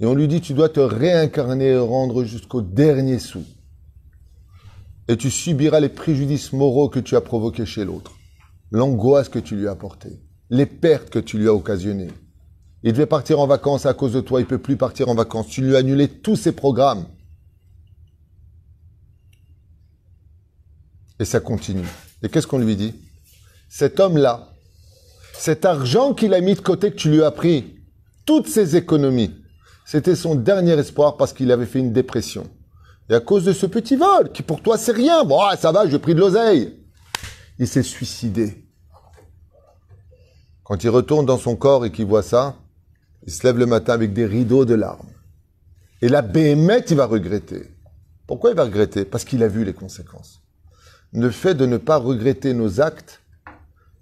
Et 0.00 0.06
on 0.06 0.14
lui 0.14 0.28
dit, 0.28 0.40
tu 0.40 0.54
dois 0.54 0.70
te 0.70 0.80
réincarner 0.80 1.72
et 1.72 1.78
rendre 1.78 2.24
jusqu'au 2.24 2.62
dernier 2.62 3.18
sou 3.18 3.44
et 5.08 5.16
tu 5.16 5.30
subiras 5.30 5.80
les 5.80 5.88
préjudices 5.88 6.52
moraux 6.52 6.88
que 6.88 7.00
tu 7.00 7.16
as 7.16 7.20
provoqués 7.20 7.66
chez 7.66 7.84
l'autre, 7.84 8.12
l'angoisse 8.70 9.28
que 9.28 9.38
tu 9.38 9.56
lui 9.56 9.68
as 9.68 9.72
apportée, 9.72 10.20
les 10.50 10.66
pertes 10.66 11.10
que 11.10 11.18
tu 11.18 11.38
lui 11.38 11.48
as 11.48 11.54
occasionnées. 11.54 12.10
Il 12.84 12.92
devait 12.92 13.06
partir 13.06 13.38
en 13.38 13.46
vacances 13.46 13.86
à 13.86 13.94
cause 13.94 14.12
de 14.12 14.20
toi, 14.20 14.40
il 14.40 14.46
peut 14.46 14.58
plus 14.58 14.76
partir 14.76 15.08
en 15.08 15.14
vacances. 15.14 15.48
Tu 15.48 15.62
lui 15.62 15.76
as 15.76 15.78
annulé 15.78 16.08
tous 16.08 16.36
ses 16.36 16.52
programmes. 16.52 17.06
Et 21.20 21.24
ça 21.24 21.38
continue. 21.38 21.86
Et 22.22 22.28
qu'est-ce 22.28 22.48
qu'on 22.48 22.58
lui 22.58 22.74
dit? 22.74 22.94
Cet 23.68 24.00
homme-là, 24.00 24.52
cet 25.32 25.64
argent 25.64 26.12
qu'il 26.14 26.34
a 26.34 26.40
mis 26.40 26.54
de 26.54 26.60
côté, 26.60 26.90
que 26.90 26.96
tu 26.96 27.10
lui 27.10 27.22
as 27.22 27.30
pris, 27.30 27.76
toutes 28.26 28.48
ses 28.48 28.76
économies, 28.76 29.30
c'était 29.86 30.16
son 30.16 30.34
dernier 30.34 30.72
espoir 30.72 31.16
parce 31.16 31.32
qu'il 31.32 31.52
avait 31.52 31.66
fait 31.66 31.78
une 31.78 31.92
dépression. 31.92 32.48
Et 33.10 33.14
à 33.14 33.20
cause 33.20 33.44
de 33.44 33.52
ce 33.52 33.66
petit 33.66 33.96
vol, 33.96 34.30
qui 34.32 34.42
pour 34.42 34.62
toi 34.62 34.78
c'est 34.78 34.92
rien, 34.92 35.24
bon, 35.24 35.40
ah, 35.40 35.56
ça 35.56 35.72
va, 35.72 35.86
j'ai 35.88 35.98
pris 35.98 36.14
de 36.14 36.20
l'oseille. 36.20 36.78
Il 37.58 37.68
s'est 37.68 37.82
suicidé. 37.82 38.64
Quand 40.64 40.82
il 40.84 40.90
retourne 40.90 41.26
dans 41.26 41.38
son 41.38 41.56
corps 41.56 41.84
et 41.84 41.92
qu'il 41.92 42.06
voit 42.06 42.22
ça, 42.22 42.56
il 43.26 43.32
se 43.32 43.46
lève 43.46 43.58
le 43.58 43.66
matin 43.66 43.92
avec 43.92 44.12
des 44.12 44.26
rideaux 44.26 44.64
de 44.64 44.74
larmes. 44.74 45.10
Et 46.00 46.08
la 46.08 46.22
béhémette, 46.22 46.90
il 46.90 46.96
va 46.96 47.06
regretter. 47.06 47.70
Pourquoi 48.26 48.50
il 48.50 48.56
va 48.56 48.64
regretter? 48.64 49.04
Parce 49.04 49.24
qu'il 49.24 49.42
a 49.42 49.48
vu 49.48 49.64
les 49.64 49.74
conséquences. 49.74 50.40
Le 51.12 51.30
fait 51.30 51.54
de 51.54 51.66
ne 51.66 51.76
pas 51.76 51.98
regretter 51.98 52.54
nos 52.54 52.80
actes, 52.80 53.20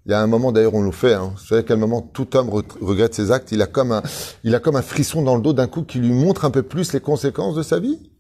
il 0.07 0.13
y 0.13 0.15
a 0.15 0.23
un 0.23 0.27
moment, 0.27 0.53
d'ailleurs, 0.53 0.75
on 0.75 0.83
nous 0.83 0.93
fait, 0.93 1.15
hein, 1.15 1.33
vous 1.35 1.45
savez 1.45 1.61
à 1.61 1.63
quel 1.65 1.77
moment 1.77 2.01
tout 2.01 2.37
homme 2.37 2.49
regrette 2.49 3.15
ses 3.15 3.33
actes, 3.33 3.53
il 3.53 3.61
a 3.61 3.67
comme 3.67 3.93
un, 3.93 4.03
il 4.45 4.55
a 4.55 4.61
comme 4.61 4.77
un 4.77 4.83
frisson 4.83 5.23
dans 5.23 5.37
le 5.37 5.43
dos 5.43 5.53
d'un 5.53 5.67
coup 5.67 5.83
qui 5.83 5.99
lui 5.99 6.13
montre 6.13 6.45
un 6.45 6.51
peu 6.51 6.63
plus 6.63 6.93
les 6.93 7.01
conséquences 7.01 7.55
de 7.55 7.63
sa 7.63 7.81
vie? 7.81 8.11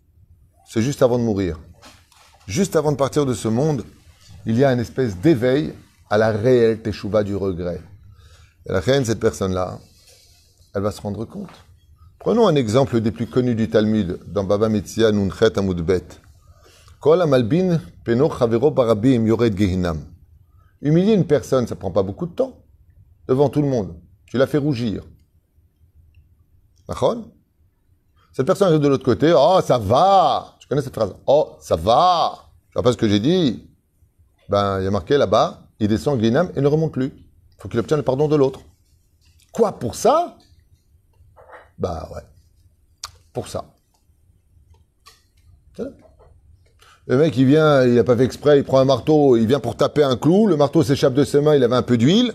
C'est 0.72 0.83
juste 0.83 1.02
avant 1.02 1.18
de 1.18 1.24
mourir. 1.24 1.59
Juste 2.46 2.76
avant 2.76 2.92
de 2.92 2.96
partir 2.96 3.26
de 3.26 3.35
ce 3.35 3.48
monde, 3.48 3.83
il 4.46 4.56
y 4.56 4.62
a 4.64 4.72
une 4.72 4.78
espèce 4.78 5.16
d'éveil 5.16 5.74
à 6.09 6.16
la 6.16 6.30
réelle 6.30 6.80
teshuva 6.80 7.24
du 7.24 7.35
regret. 7.35 7.80
Et 8.66 8.72
la 8.72 8.78
reine, 8.78 9.04
cette 9.04 9.18
personne-là, 9.18 9.80
elle 10.72 10.83
va 10.83 10.92
se 10.92 11.00
rendre 11.00 11.24
compte. 11.24 11.50
Prenons 12.20 12.46
un 12.46 12.54
exemple 12.54 13.00
des 13.00 13.11
plus 13.11 13.26
connus 13.26 13.56
du 13.56 13.68
Talmud, 13.68 14.20
dans 14.28 14.44
Baba 14.44 14.68
Metzia 14.68 15.11
Nunchet 15.11 15.59
Amudbet. 15.59 16.06
Kol 17.00 17.20
amalbin 17.20 17.80
peno 18.04 18.28
barabim 18.70 19.26
yored 19.26 19.59
gehinam. 19.59 20.04
Humilier 20.83 21.14
une 21.14 21.26
personne, 21.26 21.66
ça 21.66 21.74
prend 21.74 21.90
pas 21.90 22.04
beaucoup 22.04 22.26
de 22.26 22.35
temps. 22.35 22.62
Devant 23.26 23.48
tout 23.48 23.62
le 23.62 23.68
monde. 23.68 23.96
Tu 24.26 24.38
la 24.38 24.46
fais 24.46 24.59
rougir. 24.59 25.02
Cette 28.33 28.46
personne 28.46 28.72
est 28.72 28.78
de 28.78 28.87
l'autre 28.87 29.04
côté. 29.04 29.33
Oh, 29.37 29.59
ça 29.64 29.76
va 29.76 30.59
connais 30.70 30.83
cette 30.83 30.94
phrase 30.94 31.14
Oh, 31.26 31.56
ça 31.61 31.76
va 31.76 32.48
Tu 32.68 32.74
vois 32.74 32.83
pas 32.83 32.92
ce 32.92 32.96
que 32.96 33.09
j'ai 33.09 33.20
dit 33.20 33.68
Ben, 34.48 34.80
il 34.80 34.85
y 34.85 34.87
a 34.87 34.90
marqué 34.90 35.18
là-bas, 35.18 35.64
il 35.80 35.88
descend 35.88 36.18
Glinam 36.18 36.50
et 36.56 36.61
ne 36.61 36.66
remonte 36.66 36.92
plus. 36.92 37.12
Il 37.12 37.62
faut 37.62 37.68
qu'il 37.68 37.80
obtienne 37.80 37.98
le 37.98 38.04
pardon 38.04 38.28
de 38.28 38.37
l'autre. 38.37 38.61
Quoi, 39.52 39.72
pour 39.72 39.96
ça? 39.96 40.37
Bah 41.76 42.09
ouais. 42.14 42.22
Pour 43.33 43.48
ça. 43.48 43.64
Le 47.06 47.16
mec, 47.16 47.37
il 47.37 47.46
vient, 47.46 47.85
il 47.85 47.94
n'a 47.94 48.04
pas 48.04 48.16
fait 48.16 48.24
exprès, 48.24 48.59
il 48.59 48.64
prend 48.64 48.78
un 48.78 48.85
marteau, 48.85 49.37
il 49.37 49.46
vient 49.46 49.59
pour 49.59 49.76
taper 49.76 50.04
un 50.04 50.16
clou, 50.16 50.46
le 50.46 50.56
marteau 50.56 50.85
s'échappe 50.85 51.14
de 51.14 51.24
ses 51.24 51.40
mains, 51.40 51.56
il 51.56 51.64
avait 51.64 51.74
un 51.74 51.83
peu 51.83 51.96
d'huile, 51.96 52.33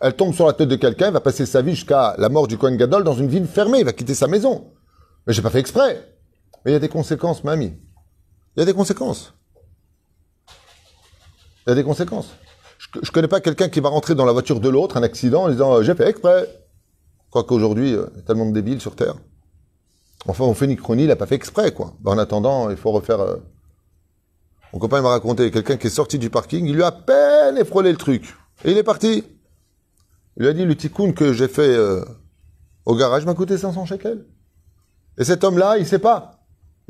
elle 0.00 0.16
tombe 0.16 0.34
sur 0.34 0.46
la 0.46 0.52
tête 0.52 0.68
de 0.68 0.76
quelqu'un, 0.76 1.08
il 1.08 1.12
va 1.12 1.20
passer 1.20 1.46
sa 1.46 1.62
vie 1.62 1.74
jusqu'à 1.76 2.16
la 2.18 2.28
mort 2.28 2.48
du 2.48 2.58
Kohen 2.58 2.76
Gadol 2.76 3.04
dans 3.04 3.14
une 3.14 3.28
ville 3.28 3.46
fermée, 3.46 3.80
il 3.80 3.84
va 3.84 3.92
quitter 3.92 4.14
sa 4.14 4.26
maison. 4.26 4.72
Mais 5.26 5.32
j'ai 5.32 5.42
pas 5.42 5.50
fait 5.50 5.60
exprès. 5.60 6.19
Mais 6.64 6.72
il 6.72 6.74
y 6.74 6.76
a 6.76 6.80
des 6.80 6.88
conséquences, 6.88 7.44
mamie. 7.44 7.72
Il 8.56 8.60
y 8.60 8.62
a 8.62 8.66
des 8.66 8.74
conséquences. 8.74 9.34
Il 11.66 11.70
y 11.70 11.72
a 11.72 11.74
des 11.74 11.84
conséquences. 11.84 12.30
Je 12.94 12.98
ne 12.98 13.12
connais 13.12 13.28
pas 13.28 13.40
quelqu'un 13.40 13.68
qui 13.68 13.80
va 13.80 13.88
rentrer 13.88 14.14
dans 14.14 14.24
la 14.24 14.32
voiture 14.32 14.60
de 14.60 14.68
l'autre, 14.68 14.96
un 14.96 15.02
accident, 15.02 15.44
en 15.44 15.48
disant 15.50 15.82
j'ai 15.82 15.94
fait 15.94 16.08
exprès. 16.08 16.48
Quoi 17.30 17.44
qu'aujourd'hui, 17.44 17.94
euh, 17.94 18.06
il 18.12 18.16
y 18.16 18.20
a 18.20 18.22
tellement 18.22 18.46
de 18.46 18.52
débiles 18.52 18.80
sur 18.80 18.96
Terre. 18.96 19.14
Enfin, 20.26 20.44
on 20.44 20.54
fait 20.54 20.64
une 20.64 20.76
chronie, 20.76 21.04
il 21.04 21.08
n'a 21.08 21.16
pas 21.16 21.26
fait 21.26 21.36
exprès, 21.36 21.72
quoi. 21.72 21.94
Ben, 22.00 22.12
en 22.12 22.18
attendant, 22.18 22.70
il 22.70 22.76
faut 22.76 22.90
refaire. 22.90 23.20
Euh, 23.20 23.36
mon 24.72 24.78
copain 24.78 25.00
m'a 25.00 25.10
raconté 25.10 25.50
quelqu'un 25.50 25.76
qui 25.76 25.86
est 25.86 25.90
sorti 25.90 26.18
du 26.18 26.30
parking, 26.30 26.66
il 26.66 26.74
lui 26.74 26.82
a 26.82 26.88
à 26.88 26.92
peine 26.92 27.58
effrôlé 27.58 27.90
le 27.90 27.96
truc. 27.96 28.36
Et 28.64 28.72
il 28.72 28.78
est 28.78 28.82
parti. 28.82 29.24
Il 30.36 30.42
lui 30.42 30.48
a 30.48 30.52
dit 30.52 30.64
le 30.64 30.76
tikkun 30.76 31.12
que 31.12 31.32
j'ai 31.32 31.48
fait 31.48 31.62
euh, 31.62 32.04
au 32.84 32.96
garage 32.96 33.24
m'a 33.26 33.34
coûté 33.34 33.58
500 33.58 33.84
shekels. 33.84 34.24
Et 35.18 35.24
cet 35.24 35.44
homme-là, 35.44 35.78
il 35.78 35.86
sait 35.86 35.98
pas. 35.98 36.39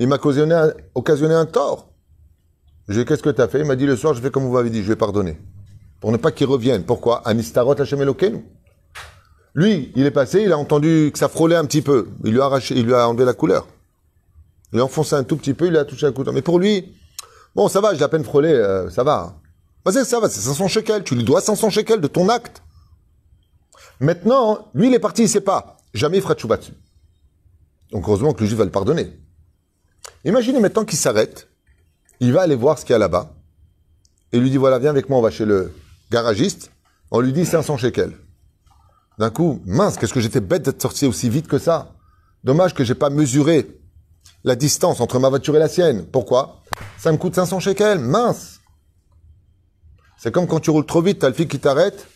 Il 0.00 0.08
m'a 0.08 0.16
occasionné, 0.16 1.34
un, 1.34 1.44
tort. 1.44 1.92
Lui 2.88 3.04
qu'est-ce 3.04 3.22
que 3.22 3.28
tu 3.28 3.42
as 3.42 3.48
fait? 3.48 3.60
Il 3.60 3.66
m'a 3.66 3.76
dit, 3.76 3.84
le 3.84 3.96
soir, 3.96 4.14
je 4.14 4.22
fais 4.22 4.30
comme 4.30 4.44
vous 4.44 4.54
m'avez 4.54 4.70
dit, 4.70 4.82
je 4.82 4.88
vais 4.88 4.96
pardonner. 4.96 5.38
Pour 6.00 6.10
ne 6.10 6.16
pas 6.16 6.32
qu'il 6.32 6.46
revienne. 6.46 6.84
Pourquoi? 6.84 7.20
Anistarot 7.28 7.74
Elokeinu. 7.74 8.42
Lui, 9.54 9.92
il 9.94 10.06
est 10.06 10.10
passé, 10.10 10.40
il 10.40 10.52
a 10.52 10.58
entendu 10.58 11.10
que 11.12 11.18
ça 11.18 11.28
frôlait 11.28 11.56
un 11.56 11.66
petit 11.66 11.82
peu. 11.82 12.08
Il 12.24 12.32
lui 12.32 12.40
a 12.40 12.46
arraché, 12.46 12.74
il 12.74 12.86
lui 12.86 12.94
a 12.94 13.06
enlevé 13.06 13.26
la 13.26 13.34
couleur. 13.34 13.66
Il 14.72 14.80
a 14.80 14.84
enfoncé 14.84 15.14
un 15.16 15.24
tout 15.24 15.36
petit 15.36 15.52
peu, 15.52 15.66
il 15.66 15.76
a 15.76 15.84
touché 15.84 16.06
un 16.06 16.12
couteau. 16.12 16.32
Mais 16.32 16.40
pour 16.40 16.58
lui, 16.58 16.96
bon, 17.54 17.68
ça 17.68 17.82
va, 17.82 17.92
j'ai 17.94 18.02
à 18.02 18.08
peine 18.08 18.24
frôlé, 18.24 18.48
euh, 18.48 18.88
ça 18.88 19.04
va. 19.04 19.36
Bah, 19.84 19.92
ça 19.92 20.18
va, 20.18 20.30
c'est 20.30 20.40
500 20.40 20.68
shekels. 20.68 21.04
Tu 21.04 21.14
lui 21.14 21.24
dois 21.24 21.42
500 21.42 21.68
shekels 21.68 22.00
de 22.00 22.06
ton 22.06 22.30
acte. 22.30 22.62
Maintenant, 24.00 24.70
lui, 24.72 24.86
il 24.86 24.94
est 24.94 24.98
parti, 24.98 25.24
il 25.24 25.28
sait 25.28 25.42
pas. 25.42 25.76
Jamais 25.92 26.16
il 26.16 26.22
fera 26.22 26.34
de 26.34 26.56
dessus. 26.56 26.72
Donc, 27.92 28.04
heureusement 28.08 28.32
que 28.32 28.40
le 28.40 28.46
juif 28.46 28.58
va 28.58 28.64
le 28.64 28.70
pardonner. 28.70 29.12
Imaginez 30.24 30.60
maintenant 30.60 30.84
qu'il 30.84 30.98
s'arrête, 30.98 31.48
il 32.20 32.32
va 32.32 32.42
aller 32.42 32.54
voir 32.54 32.78
ce 32.78 32.84
qu'il 32.84 32.92
y 32.92 32.96
a 32.96 32.98
là-bas, 32.98 33.34
et 34.32 34.38
lui 34.38 34.50
dit, 34.50 34.56
voilà, 34.56 34.78
viens 34.78 34.90
avec 34.90 35.08
moi, 35.08 35.18
on 35.18 35.22
va 35.22 35.30
chez 35.30 35.44
le 35.44 35.72
garagiste, 36.10 36.70
on 37.10 37.20
lui 37.20 37.32
dit 37.32 37.44
500 37.44 37.76
shekels. 37.78 38.16
D'un 39.18 39.30
coup, 39.30 39.60
mince, 39.66 39.96
qu'est-ce 39.96 40.14
que 40.14 40.20
j'étais 40.20 40.40
bête 40.40 40.62
d'être 40.62 40.80
sorti 40.80 41.06
aussi 41.06 41.28
vite 41.28 41.48
que 41.48 41.58
ça. 41.58 41.94
Dommage 42.44 42.74
que 42.74 42.84
j'ai 42.84 42.94
pas 42.94 43.10
mesuré 43.10 43.66
la 44.44 44.56
distance 44.56 45.00
entre 45.00 45.18
ma 45.18 45.28
voiture 45.28 45.56
et 45.56 45.58
la 45.58 45.68
sienne. 45.68 46.06
Pourquoi? 46.06 46.62
Ça 46.98 47.12
me 47.12 47.18
coûte 47.18 47.34
500 47.34 47.60
shekels, 47.60 47.98
mince. 47.98 48.60
C'est 50.18 50.32
comme 50.32 50.46
quand 50.46 50.60
tu 50.60 50.70
roules 50.70 50.86
trop 50.86 51.02
vite, 51.02 51.18
t'as 51.18 51.28
le 51.28 51.34
flic 51.34 51.50
qui 51.50 51.58
t'arrête, 51.58 52.06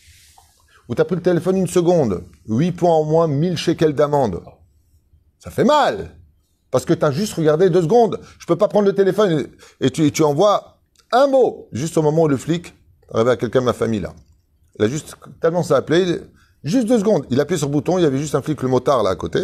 ou 0.88 0.94
t'as 0.94 1.04
pris 1.04 1.16
le 1.16 1.22
téléphone 1.22 1.57
une 1.57 1.66
seconde, 1.66 2.24
8 2.48 2.72
points 2.72 2.94
en 2.94 3.04
moins, 3.04 3.26
1000 3.26 3.57
shekels 3.57 3.94
d'amende. 3.94 4.42
Ça 5.38 5.50
fait 5.50 5.64
mal. 5.64 6.16
Parce 6.74 6.87
que 6.87 6.92
tu 6.92 7.04
as 7.04 7.12
juste 7.12 7.34
regardé 7.34 7.70
deux 7.70 7.82
secondes. 7.82 8.18
Je 8.37 8.46
peux 8.46 8.56
pas 8.56 8.66
prendre 8.66 8.84
le 8.87 8.94
téléphone 8.94 9.46
et, 9.80 9.90
tu, 9.90 10.22
envoies 10.24 10.80
un 11.12 11.28
mot, 11.28 11.68
juste 11.70 11.96
au 11.98 12.02
moment 12.02 12.22
où 12.22 12.26
le 12.26 12.37
flic 12.37 12.74
arrive 13.12 13.28
à 13.28 13.37
quelqu'un 13.37 13.60
de 13.60 13.66
ma 13.66 13.72
famille 13.72 14.00
là. 14.00 14.12
Il 14.76 14.84
a 14.84 14.88
juste 14.88 15.14
tellement 15.40 15.62
ça 15.62 15.76
appelé, 15.76 16.18
juste 16.64 16.88
deux 16.88 16.98
secondes. 16.98 17.26
Il 17.30 17.38
a 17.38 17.44
appuyé 17.44 17.58
sur 17.58 17.68
le 17.68 17.72
bouton, 17.72 17.96
il 17.98 18.02
y 18.02 18.04
avait 18.04 18.18
juste 18.18 18.34
un 18.34 18.42
flic, 18.42 18.60
le 18.60 18.66
motard 18.66 19.04
là 19.04 19.10
à 19.10 19.14
côté, 19.14 19.42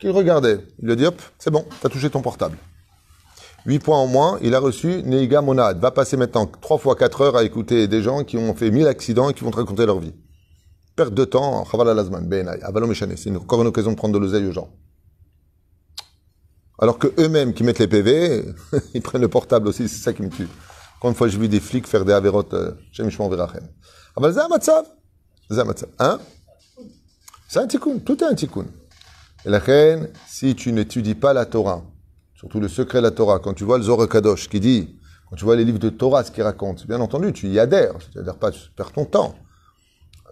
qui 0.00 0.08
regardait. 0.08 0.58
Il 0.80 0.86
lui 0.86 0.92
a 0.94 0.96
dit 0.96 1.06
hop, 1.06 1.22
c'est 1.38 1.52
bon, 1.52 1.64
tu 1.80 1.86
as 1.86 1.88
touché 1.88 2.10
ton 2.10 2.20
portable. 2.20 2.58
Huit 3.64 3.78
points 3.78 3.98
en 3.98 4.08
moins, 4.08 4.36
il 4.42 4.52
a 4.52 4.58
reçu 4.58 5.04
Neiga 5.04 5.42
Monad. 5.42 5.78
Va 5.78 5.92
passer 5.92 6.16
maintenant 6.16 6.46
trois 6.46 6.78
fois 6.78 6.96
quatre 6.96 7.20
heures 7.20 7.36
à 7.36 7.44
écouter 7.44 7.86
des 7.86 8.02
gens 8.02 8.24
qui 8.24 8.38
ont 8.38 8.56
fait 8.56 8.72
mille 8.72 8.88
accidents 8.88 9.30
et 9.30 9.34
qui 9.34 9.44
vont 9.44 9.52
te 9.52 9.58
raconter 9.58 9.86
leur 9.86 10.00
vie. 10.00 10.14
Perte 10.96 11.14
de 11.14 11.24
temps, 11.24 11.64
c'est 11.64 13.36
encore 13.36 13.62
une 13.62 13.68
occasion 13.68 13.92
de 13.92 13.96
prendre 13.96 14.14
de 14.14 14.18
l'oseille 14.18 14.46
aux 14.46 14.52
gens. 14.52 14.72
Alors 16.78 16.98
que 16.98 17.08
eux-mêmes 17.18 17.54
qui 17.54 17.64
mettent 17.64 17.78
les 17.78 17.88
PV, 17.88 18.44
ils 18.94 19.02
prennent 19.02 19.22
le 19.22 19.28
portable 19.28 19.68
aussi, 19.68 19.88
c'est 19.88 20.02
ça 20.02 20.12
qui 20.12 20.22
me 20.22 20.28
tue. 20.28 20.48
Quand 21.00 21.08
une 21.08 21.14
fois 21.14 21.28
j'ai 21.28 21.38
vu 21.38 21.48
des 21.48 21.60
flics 21.60 21.86
faire 21.86 22.04
des 22.04 22.12
avérotes, 22.12 22.54
chez 22.92 23.02
Mishmon 23.02 23.28
Verachem. 23.28 23.66
Ah 24.16 24.20
ben 24.20 24.32
c'est 24.32 24.40
un 24.40 24.48
matzav. 24.48 24.84
C'est 25.50 25.58
un 25.58 25.64
matzav. 25.64 25.88
Hein? 25.98 26.18
C'est 27.48 27.60
un 27.60 27.66
tikkun. 27.66 27.98
Tout 27.98 28.22
est 28.22 28.26
un 28.26 28.34
tikkun. 28.34 28.66
Et 29.44 29.50
la 29.50 29.58
reine, 29.58 30.08
si 30.26 30.54
tu 30.56 30.72
n'étudies 30.72 31.14
pas 31.14 31.32
la 31.32 31.46
Torah, 31.46 31.84
surtout 32.34 32.60
le 32.60 32.68
secret 32.68 32.98
de 32.98 33.04
la 33.04 33.10
Torah, 33.10 33.38
quand 33.38 33.54
tu 33.54 33.64
vois 33.64 33.78
le 33.78 33.84
Zohar 33.84 34.08
qui 34.50 34.60
dit, 34.60 34.98
quand 35.28 35.36
tu 35.36 35.44
vois 35.44 35.56
les 35.56 35.64
livres 35.64 35.78
de 35.78 35.90
Torah, 35.90 36.24
ce 36.24 36.30
qu'ils 36.30 36.42
racontent, 36.42 36.82
bien 36.86 37.00
entendu, 37.00 37.32
tu 37.32 37.48
y 37.48 37.58
adhères. 37.58 37.94
C'est-à-dire 38.00 38.36
pas, 38.36 38.50
tu 38.50 38.60
perds 38.76 38.92
ton 38.92 39.04
temps. 39.04 39.34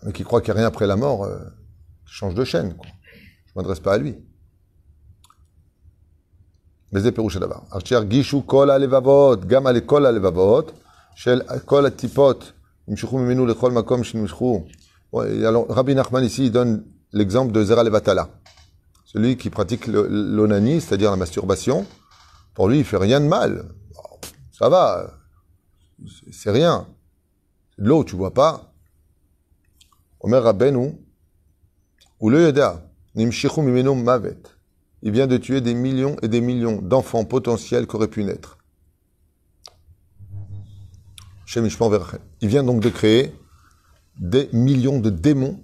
Mais 0.02 0.12
qui 0.12 0.24
croit 0.24 0.40
qu'il 0.40 0.52
n'y 0.52 0.59
a 0.59 0.62
rien 0.62 0.68
après 0.68 0.87
la 0.87 0.96
mort, 0.96 1.24
euh, 1.24 1.38
change 2.04 2.35
de 2.35 2.44
chaîne. 2.44 2.74
Quoi. 2.74 2.88
Je 3.46 3.52
m'adresse 3.57 3.80
pas 3.80 3.94
à 3.94 3.98
lui. 3.98 4.16
וזה 6.93 7.12
פירוש 7.12 7.35
הדבר. 7.35 7.59
אשר 7.77 8.03
גישו 8.03 8.43
כל 8.45 8.69
הלבבות, 8.69 9.45
גם 9.45 9.67
על 9.67 9.79
כל 9.79 10.05
הלבבות, 10.05 10.71
של 11.15 11.41
כל 11.65 11.85
הטיפות 11.85 12.51
Imshichu 12.89 13.17
mimenu 13.19 13.45
lechol 13.45 13.71
makom 13.71 14.03
shinmishchu. 14.03 14.65
Ouais, 15.12 15.45
alors, 15.45 15.67
Rabbi 15.69 15.93
Nachman 15.93 16.23
ici, 16.23 16.45
il 16.45 16.51
donne 16.51 16.83
l'exemple 17.13 17.51
de 17.51 17.63
Zera 17.63 17.83
Levatala. 17.83 18.29
Celui 19.05 19.38
qui 19.38 19.49
pratique 19.51 19.85
le- 19.88 20.07
l'onanie, 20.07 20.81
c'est-à-dire 20.81 21.12
la 21.12 21.17
masturbation, 21.17 21.85
pour 22.55 22.67
lui, 22.67 22.79
il 22.79 22.83
fait 22.83 22.97
rien 22.97 23.19
de 23.19 23.27
mal. 23.27 23.51
Ça 24.51 24.69
va, 24.69 25.12
c'est- 26.07 26.31
c'est 26.31 26.51
rien. 26.51 26.88
C'est 27.75 27.83
de 27.83 27.89
l'eau, 27.89 28.03
tu 28.03 28.15
vois 28.15 28.33
pas. 28.33 28.71
Omer 30.19 30.43
Rabbeinu, 30.43 30.85
ou 32.19 32.29
le 32.29 32.41
Yeda, 32.45 32.69
Nimshichu 33.15 33.62
mimenu 33.62 33.95
mavet. 34.03 34.41
Il 35.04 35.12
vient 35.12 35.26
de 35.26 35.36
tuer 35.36 35.60
des 35.60 35.74
millions 35.74 36.16
et 36.22 36.28
des 36.28 36.40
millions 36.40 36.80
d'enfants 36.80 37.26
potentiels 37.26 37.86
qui 37.86 37.94
auraient 37.94 38.08
pu 38.08 38.24
naître. 38.24 38.56
Il 42.40 42.48
vient 42.48 42.64
donc 42.64 42.80
de 42.80 42.88
créer 42.88 43.38
des 44.18 44.48
millions 44.54 44.98
de 45.00 45.10
démons 45.10 45.60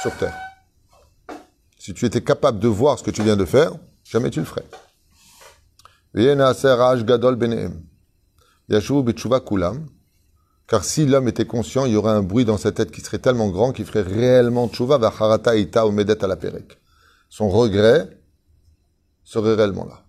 sur 0.00 0.16
terre. 0.16 0.34
Si 1.78 1.92
tu 1.92 2.06
étais 2.06 2.22
capable 2.22 2.60
de 2.60 2.68
voir 2.68 2.98
ce 2.98 3.04
que 3.04 3.10
tu 3.10 3.22
viens 3.22 3.36
de 3.36 3.44
faire, 3.44 3.72
jamais 4.04 4.30
tu 4.30 4.40
le 4.40 4.46
ferais. 4.46 4.64
Kulam. 9.46 9.86
Car 10.66 10.84
si 10.84 11.04
l'homme 11.04 11.28
était 11.28 11.44
conscient, 11.44 11.84
il 11.84 11.92
y 11.92 11.96
aurait 11.96 12.12
un 12.12 12.22
bruit 12.22 12.46
dans 12.46 12.56
sa 12.56 12.72
tête 12.72 12.90
qui 12.90 13.02
serait 13.02 13.18
tellement 13.18 13.50
grand 13.50 13.72
qu'il 13.72 13.84
ferait 13.84 14.00
réellement 14.00 14.68
tshuva 14.68 14.96
v'acharata 14.96 15.56
ita 15.56 15.86
omedet 15.86 16.24
ala 16.24 16.36
perek. 16.36 16.78
Son 17.28 17.50
regret 17.50 18.21
serait 19.24 19.54
réellement 19.54 19.86
là. 19.86 20.04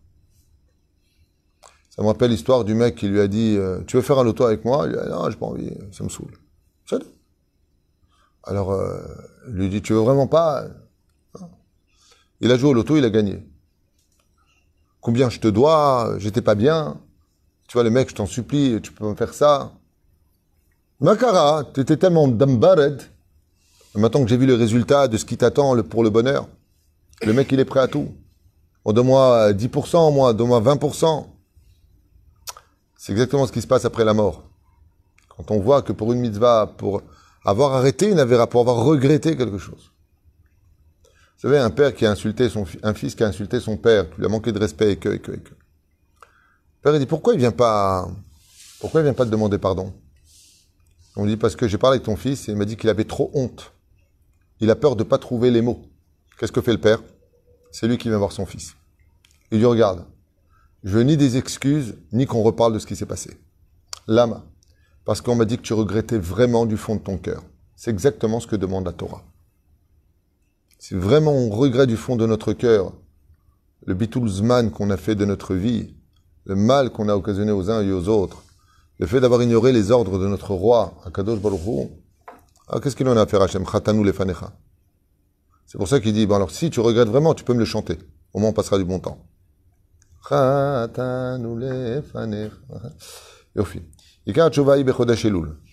Ça 1.89 2.01
me 2.01 2.07
rappelle 2.07 2.31
l'histoire 2.31 2.63
du 2.63 2.73
mec 2.73 2.95
qui 2.95 3.07
lui 3.07 3.19
a 3.19 3.27
dit 3.27 3.55
euh, 3.57 3.81
Tu 3.85 3.97
veux 3.97 4.01
faire 4.01 4.17
un 4.17 4.23
loto 4.23 4.43
avec 4.45 4.65
moi? 4.65 4.85
Il 4.87 4.93
lui 4.93 4.99
a 4.99 5.03
dit 5.03 5.09
Non, 5.11 5.29
j'ai 5.29 5.37
pas 5.37 5.45
envie, 5.45 5.71
ça 5.91 6.03
me 6.03 6.09
saoule. 6.09 6.37
Alors, 8.45 8.73
euh, 8.73 8.99
il 9.47 9.53
lui 9.53 9.69
dit 9.69 9.81
Tu 9.81 9.93
veux 9.93 9.99
vraiment 9.99 10.27
pas? 10.27 10.65
Il 12.41 12.51
a 12.51 12.57
joué 12.57 12.71
au 12.71 12.73
loto, 12.73 12.97
il 12.97 13.05
a 13.05 13.09
gagné. 13.09 13.41
Combien 14.99 15.29
je 15.29 15.39
te 15.39 15.47
dois 15.47 16.15
J'étais 16.17 16.41
pas 16.41 16.55
bien. 16.55 16.99
Tu 17.67 17.73
vois, 17.73 17.83
le 17.83 17.89
mec, 17.89 18.09
je 18.09 18.15
t'en 18.15 18.25
supplie, 18.25 18.81
tu 18.81 18.91
peux 18.91 19.07
me 19.07 19.15
faire 19.15 19.33
ça. 19.33 19.71
Makara, 20.99 21.63
tu 21.73 21.79
étais 21.79 21.97
tellement 21.97 22.27
dambared. 22.27 23.01
Maintenant 23.95 24.23
que 24.23 24.29
j'ai 24.29 24.37
vu 24.37 24.45
le 24.45 24.55
résultat 24.55 25.07
de 25.07 25.17
ce 25.17 25.25
qui 25.25 25.37
t'attend 25.37 25.81
pour 25.83 26.03
le 26.03 26.09
bonheur, 26.09 26.47
le 27.21 27.31
mec, 27.33 27.51
il 27.51 27.59
est 27.59 27.65
prêt 27.65 27.79
à 27.79 27.87
tout. 27.87 28.13
On 28.85 28.93
donne-moi 28.93 29.49
euh, 29.49 29.53
10%, 29.53 30.13
moi, 30.13 30.33
donne-moi 30.33 30.61
20%. 30.61 31.27
C'est 32.97 33.11
exactement 33.11 33.45
ce 33.47 33.51
qui 33.51 33.61
se 33.61 33.67
passe 33.67 33.85
après 33.85 34.05
la 34.05 34.13
mort. 34.13 34.43
Quand 35.29 35.51
on 35.51 35.59
voit 35.59 35.81
que 35.81 35.91
pour 35.91 36.13
une 36.13 36.19
mitzvah, 36.19 36.73
pour 36.77 37.01
avoir 37.45 37.73
arrêté 37.73 38.09
une 38.09 38.19
avéra, 38.19 38.47
pour 38.47 38.61
avoir 38.61 38.77
regretté 38.77 39.35
quelque 39.35 39.57
chose. 39.57 39.91
Vous 41.03 41.49
savez, 41.49 41.57
un 41.57 41.69
père 41.69 41.93
qui 41.93 42.05
a 42.05 42.11
insulté 42.11 42.47
son 42.47 42.65
un 42.83 42.93
fils 42.93 43.15
qui 43.15 43.23
a 43.23 43.27
insulté 43.27 43.59
son 43.59 43.75
père, 43.75 44.09
qui 44.09 44.17
lui 44.19 44.25
a 44.25 44.29
manqué 44.29 44.51
de 44.51 44.59
respect 44.59 44.93
et 44.93 44.95
que, 44.97 45.09
et 45.09 45.19
que, 45.19 45.31
et 45.31 45.39
que. 45.39 45.49
Le 45.49 46.81
père, 46.81 46.95
il 46.95 46.99
dit, 46.99 47.05
pourquoi 47.05 47.33
il 47.33 47.39
vient 47.39 47.51
pas, 47.51 48.07
pourquoi 48.79 49.01
il 49.01 49.03
vient 49.03 49.13
pas 49.13 49.25
te 49.25 49.29
demander 49.29 49.57
pardon? 49.57 49.93
On 51.15 51.25
dit, 51.25 51.37
parce 51.37 51.55
que 51.55 51.67
j'ai 51.67 51.77
parlé 51.77 51.95
avec 51.95 52.05
ton 52.05 52.15
fils 52.15 52.47
et 52.47 52.53
il 52.53 52.57
m'a 52.57 52.65
dit 52.65 52.77
qu'il 52.77 52.89
avait 52.89 53.03
trop 53.03 53.29
honte. 53.33 53.73
Il 54.61 54.69
a 54.71 54.75
peur 54.75 54.95
de 54.95 55.03
pas 55.03 55.17
trouver 55.17 55.51
les 55.51 55.61
mots. 55.61 55.83
Qu'est-ce 56.39 56.51
que 56.51 56.61
fait 56.61 56.71
le 56.71 56.79
père? 56.79 57.01
C'est 57.73 57.87
lui 57.87 57.97
qui 57.97 58.07
vient 58.07 58.19
voir 58.19 58.31
son 58.31 58.45
fils. 58.45 58.75
Il 59.51 59.57
lui 59.57 59.65
regarde. 59.65 60.05
Je 60.83 60.95
veux 60.95 61.03
ni 61.03 61.17
des 61.17 61.37
excuses, 61.37 61.97
ni 62.11 62.25
qu'on 62.27 62.43
reparle 62.43 62.71
de 62.71 62.79
ce 62.79 62.85
qui 62.85 62.95
s'est 62.95 63.05
passé. 63.05 63.37
Lama. 64.07 64.45
Parce 65.05 65.21
qu'on 65.21 65.35
m'a 65.35 65.45
dit 65.45 65.57
que 65.57 65.63
tu 65.63 65.73
regrettais 65.73 66.19
vraiment 66.19 66.65
du 66.65 66.77
fond 66.77 66.95
de 66.95 67.01
ton 67.01 67.17
cœur. 67.17 67.43
C'est 67.75 67.89
exactement 67.89 68.39
ce 68.39 68.47
que 68.47 68.55
demande 68.55 68.85
la 68.85 68.93
Torah. 68.93 69.23
Si 70.77 70.93
vraiment 70.93 71.33
on 71.33 71.49
regrette 71.49 71.89
du 71.89 71.97
fond 71.97 72.15
de 72.15 72.25
notre 72.25 72.53
cœur 72.53 72.93
le 73.85 73.95
bitulzman 73.95 74.71
qu'on 74.71 74.91
a 74.91 74.97
fait 74.97 75.15
de 75.15 75.25
notre 75.25 75.55
vie, 75.55 75.95
le 76.45 76.55
mal 76.55 76.91
qu'on 76.91 77.09
a 77.09 77.15
occasionné 77.15 77.51
aux 77.51 77.69
uns 77.69 77.81
et 77.81 77.91
aux 77.91 78.07
autres, 78.07 78.43
le 78.99 79.07
fait 79.07 79.19
d'avoir 79.19 79.41
ignoré 79.41 79.73
les 79.73 79.91
ordres 79.91 80.19
de 80.19 80.27
notre 80.27 80.53
roi, 80.53 80.93
Akadosh 81.05 81.39
Baruch 81.39 81.89
alors 82.67 82.81
qu'est-ce 82.81 82.95
qu'il 82.95 83.07
en 83.09 83.17
a 83.17 83.21
à 83.21 83.25
faire 83.25 83.41
Hachem? 83.41 83.65
Chatanu 83.67 84.03
lefanecha. 84.03 84.53
C'est 85.73 85.79
pour 85.79 85.87
ça 85.87 85.99
qu'il 85.99 86.13
dit, 86.13 86.27
bon 86.27 86.35
alors 86.35 86.51
si 86.51 86.69
tu 86.69 86.81
regrettes 86.81 87.07
vraiment, 87.07 87.33
tu 87.33 87.43
peux 87.43 87.55
me 87.55 87.57
le 87.57 87.65
chanter. 87.65 87.97
Au 88.31 88.39
moins 88.39 88.51
on 88.51 88.53
passera 88.53 88.77
du 88.77 88.83
bon 88.83 88.99
temps. 88.99 89.17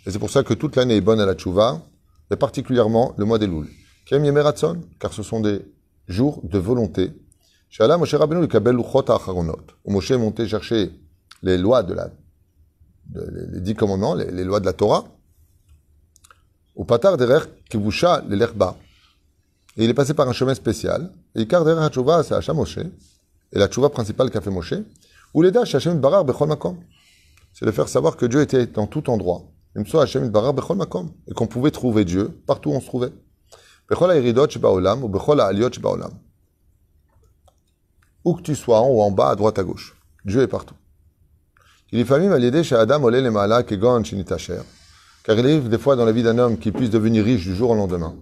Et 0.06 0.10
c'est 0.10 0.18
pour 0.18 0.30
ça 0.30 0.42
que 0.42 0.54
toute 0.54 0.76
l'année 0.76 0.96
est 0.96 1.02
bonne 1.02 1.20
à 1.20 1.26
la 1.26 1.34
tchouva, 1.34 1.82
et 2.30 2.36
particulièrement 2.36 3.14
le 3.18 3.26
mois. 3.26 3.38
Kem 4.06 4.24
yemeratson, 4.24 4.80
car 4.98 5.12
ce 5.12 5.22
sont 5.22 5.40
des 5.40 5.70
jours 6.08 6.40
de 6.44 6.58
volonté. 6.58 7.12
Moshe 7.78 8.14
Moshe 9.84 10.10
est 10.10 10.16
monté 10.16 10.48
chercher 10.48 10.92
les 11.42 11.58
lois 11.58 11.82
de 11.82 11.92
la, 11.92 12.08
les, 13.14 13.60
dix 13.60 13.74
commandements, 13.74 14.14
les, 14.14 14.44
lois 14.44 14.60
de 14.60 14.64
la 14.64 14.72
Torah. 14.72 15.04
Au 16.74 16.86
patar 16.86 17.18
derer 17.18 17.40
kivusha 17.68 18.24
l'elerba. 18.26 18.78
Et 19.76 19.84
il 19.84 19.90
est 19.90 19.94
passé 19.94 20.14
par 20.14 20.28
un 20.28 20.32
chemin 20.32 20.54
spécial. 20.54 21.12
Et 21.34 21.42
Ikar 21.42 21.64
derer 21.64 21.84
ha'tchouva, 21.84 22.22
c'est 22.22 22.34
Hacham 22.34 22.56
Moshe. 22.56 22.78
Et 22.78 23.58
la 23.58 23.68
tchouva 23.68 23.88
principale 23.88 24.30
qu'a 24.30 24.40
fait 24.40 24.50
Moshe. 24.50 24.74
Ou 25.34 25.42
les 25.42 25.50
dash 25.50 25.74
Hashem 25.74 26.00
barar 26.00 26.24
bechol 26.24 26.48
makom. 26.48 26.78
C'est 27.52 27.66
de 27.66 27.70
faire 27.70 27.88
savoir 27.88 28.16
que 28.16 28.26
Dieu 28.26 28.40
était 28.40 28.66
dans 28.66 28.86
tout 28.86 29.08
endroit. 29.10 29.42
Hashem 29.76 30.28
barar 30.28 30.54
bechol 30.54 30.76
makom. 30.76 31.10
Et 31.28 31.34
qu'on 31.34 31.46
pouvait 31.46 31.70
trouver 31.70 32.04
Dieu 32.04 32.28
partout 32.46 32.70
où 32.70 32.74
on 32.74 32.80
se 32.80 32.86
trouvait. 32.86 33.12
Bechol 33.88 34.10
shebaolam 34.50 35.04
ou 35.04 35.08
bechol. 35.08 35.40
Où 38.24 38.34
que 38.34 38.42
tu 38.42 38.54
sois, 38.54 38.80
en 38.80 38.88
haut, 38.88 39.02
en 39.02 39.10
bas, 39.10 39.30
à 39.30 39.36
droite, 39.36 39.58
à 39.58 39.62
gauche. 39.62 39.96
Dieu 40.24 40.42
est 40.42 40.46
partout. 40.46 40.74
Il 41.92 41.98
est 42.00 42.04
famille 42.04 42.64
chez 42.64 42.76
Adam 42.76 43.02
olé 43.02 43.22
kegon 43.66 44.04
shinitacher. 44.04 44.60
Car 45.24 45.38
il 45.38 45.44
arrive 45.44 45.68
des 45.68 45.78
fois 45.78 45.96
dans 45.96 46.04
la 46.04 46.12
vie 46.12 46.22
d'un 46.22 46.38
homme 46.38 46.58
qui 46.58 46.70
puisse 46.70 46.90
devenir 46.90 47.24
riche 47.24 47.44
du 47.44 47.54
jour 47.54 47.70
au 47.70 47.74
lendemain. 47.74 48.14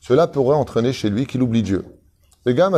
Cela 0.00 0.26
pourrait 0.28 0.56
entraîner 0.56 0.92
chez 0.92 1.10
lui 1.10 1.26
qu'il 1.26 1.42
oublie 1.42 1.62
Dieu. 1.62 1.84
Et 2.46 2.52
même 2.54 2.74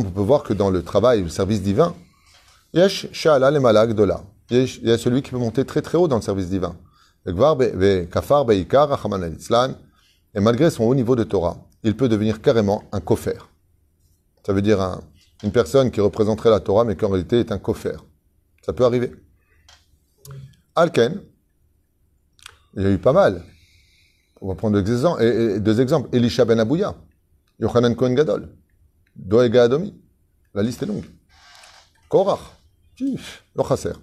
on 0.00 0.10
peut 0.10 0.20
voir 0.20 0.42
que 0.42 0.52
dans 0.52 0.70
le 0.70 0.82
travail, 0.82 1.22
le 1.22 1.28
service 1.28 1.62
divin. 1.62 1.94
Il 2.74 2.80
y 2.80 2.82
a 4.90 4.98
celui 4.98 5.22
qui 5.22 5.30
peut 5.30 5.38
monter 5.38 5.64
très 5.64 5.82
très 5.82 5.96
haut 5.98 6.08
dans 6.08 6.16
le 6.16 6.22
service 6.22 6.48
divin. 6.48 6.76
Et 7.26 7.32
malgré 10.40 10.70
son 10.70 10.84
haut 10.84 10.94
niveau 10.94 11.16
de 11.16 11.24
Torah, 11.24 11.56
il 11.82 11.96
peut 11.96 12.08
devenir 12.08 12.40
carrément 12.42 12.84
un 12.92 13.00
kofer. 13.00 13.38
Ça 14.46 14.52
veut 14.52 14.62
dire 14.62 14.80
un- 14.80 15.00
une 15.42 15.52
personne 15.52 15.90
qui 15.90 16.00
représenterait 16.00 16.50
la 16.50 16.60
Torah, 16.60 16.84
mais 16.84 16.96
qui 16.96 17.04
en 17.04 17.10
réalité 17.10 17.40
est 17.40 17.52
un 17.52 17.58
kofer. 17.58 17.96
Ça 18.64 18.72
peut 18.72 18.84
arriver. 18.84 19.12
Alken, 20.74 21.20
il 22.77 22.83
y 22.83 22.85
a 22.85 22.91
eu 22.91 22.97
pas 22.97 23.13
mal. 23.13 23.43
On 24.41 24.47
va 24.47 24.55
prendre 24.55 24.79
deux 24.81 24.91
exemples. 24.91 25.23
Et, 25.23 25.27
et- 25.55 25.59
deux 25.59 25.79
exemples. 25.81 26.09
Elisha 26.11 26.43
ben 26.45 26.59
Abouya, 26.59 26.95
Yochanan 27.59 27.95
Cohen 27.95 28.13
Gadol, 28.13 28.49
Doega 29.15 29.63
Adomi. 29.63 29.93
La 30.53 30.63
liste 30.63 30.83
est 30.83 30.85
longue. 30.85 31.05
Korach, 32.09 32.39
Tch, 32.97 33.41
לא 33.55 33.63
חסר. 33.63 33.93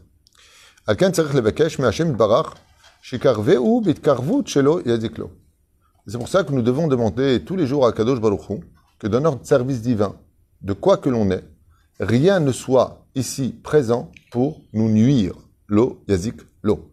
על 0.86 0.96
כן 0.96 1.12
צריך 1.12 1.34
לבקש 1.34 1.78
מהשם 1.78 2.10
יתברך 2.10 2.54
שיקרבהו 3.02 3.80
בהתקרבות 3.84 4.46
שלו 4.46 4.80
יזיק 4.86 5.18
לו. 5.18 5.28
C'est 6.08 6.18
pour 6.18 6.28
ça 6.28 6.42
que 6.42 6.52
nous 6.52 6.62
devons 6.62 6.88
demander 6.88 7.44
tous 7.44 7.56
les 7.56 7.66
jours 7.66 7.86
à 7.86 7.92
Kadosh 7.92 8.20
Baruch 8.20 8.48
Hu 8.50 8.60
que 8.98 9.06
dans 9.06 9.20
notre 9.20 9.46
service 9.46 9.80
divin, 9.82 10.16
de 10.62 10.72
quoi 10.72 10.96
que 10.96 11.08
l'on 11.08 11.30
est, 11.30 11.44
rien 12.00 12.40
ne 12.40 12.50
soit 12.52 13.06
ici 13.14 13.54
présent 13.62 14.10
pour 14.32 14.60
nous 14.72 14.88
nuire. 14.88 15.34
Lo, 15.68 16.02
yazik, 16.08 16.36
lo. 16.62 16.90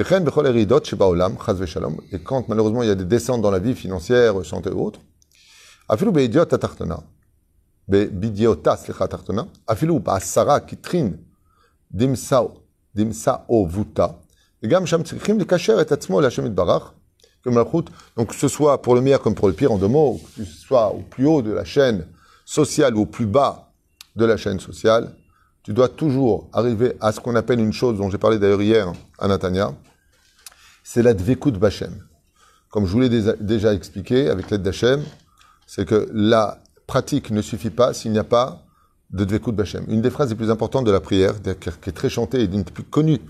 Et 0.00 0.04
quand 2.22 2.48
malheureusement 2.48 2.82
il 2.82 2.88
y 2.88 2.90
a 2.90 2.94
des 2.94 3.04
descentes 3.04 3.42
dans 3.42 3.50
la 3.50 3.58
vie 3.58 3.74
financière, 3.74 4.46
santé 4.46 4.70
ou 4.70 4.86
autre, 4.86 5.00
Afilou 5.90 6.12
beidiot 6.12 6.42
atartona, 6.42 7.00
bidiotas 7.86 8.86
lecha 8.88 9.04
atartona, 9.04 9.46
Afilou 9.66 9.98
basara 9.98 10.60
kitrin, 10.60 11.18
dimsao, 11.90 12.62
dimsao 12.94 13.66
vuta, 13.66 14.18
et 14.62 14.68
gam 14.68 14.86
sham 14.86 15.02
tzrichim 15.04 15.36
le 15.36 15.44
kasher 15.44 15.80
et 15.80 15.92
atzmo 15.92 16.20
l'Hashem 16.20 16.46
itbarach, 16.46 16.94
que 17.42 17.50
malchut, 17.50 17.86
donc 18.16 18.28
que 18.28 18.34
ce 18.36 18.48
soit 18.48 18.80
pour 18.80 18.94
le 18.94 19.02
meilleur 19.02 19.20
comme 19.20 19.34
pour 19.34 19.48
le 19.48 19.54
pire 19.54 19.72
en 19.72 19.76
deux 19.76 19.88
mots, 19.88 20.18
que 20.36 20.44
ce 20.44 20.66
soit 20.66 20.94
au 20.94 21.00
plus 21.00 21.26
haut 21.26 21.42
de 21.42 21.52
la 21.52 21.64
chaîne 21.64 22.06
sociale 22.46 22.96
ou 22.96 23.00
au 23.00 23.06
plus 23.06 23.26
bas 23.26 23.72
de 24.16 24.24
la 24.24 24.38
chaîne 24.38 24.60
sociale, 24.60 25.14
tu 25.62 25.74
dois 25.74 25.88
toujours 25.88 26.48
arriver 26.52 26.96
à 27.00 27.12
ce 27.12 27.20
qu'on 27.20 27.34
appelle 27.34 27.60
une 27.60 27.72
chose 27.72 27.98
dont 27.98 28.08
j'ai 28.08 28.18
parlé 28.18 28.38
d'ailleurs 28.38 28.62
hier 28.62 28.92
à 29.18 29.28
Natania, 29.28 29.74
c'est 30.82 31.02
la 31.02 31.14
dvekut 31.14 31.52
b'Hashem. 31.52 31.92
Comme 32.70 32.86
je 32.86 32.92
vous 32.92 33.00
l'ai 33.00 33.08
déjà- 33.08 33.74
expliqué 33.74 34.28
avec 34.28 34.50
l'aide 34.50 34.62
d'Hachem, 34.62 35.02
c'est 35.66 35.84
que 35.86 36.08
la 36.12 36.62
pratique 36.86 37.30
ne 37.30 37.42
suffit 37.42 37.70
pas 37.70 37.92
s'il 37.94 38.12
n'y 38.12 38.18
a 38.18 38.24
pas 38.24 38.64
de 39.10 39.24
Dvekut 39.24 39.52
Bachem. 39.52 39.84
Une 39.88 40.00
des 40.00 40.10
phrases 40.10 40.30
les 40.30 40.36
plus 40.36 40.50
importantes 40.50 40.84
de 40.84 40.90
la 40.92 41.00
prière, 41.00 41.34
qui 41.42 41.90
est 41.90 41.92
très 41.92 42.08
chantée 42.08 42.42
et 42.42 42.46
d'une 42.46 42.62
des 42.62 42.70
plus 42.70 42.84
connues 42.84 43.20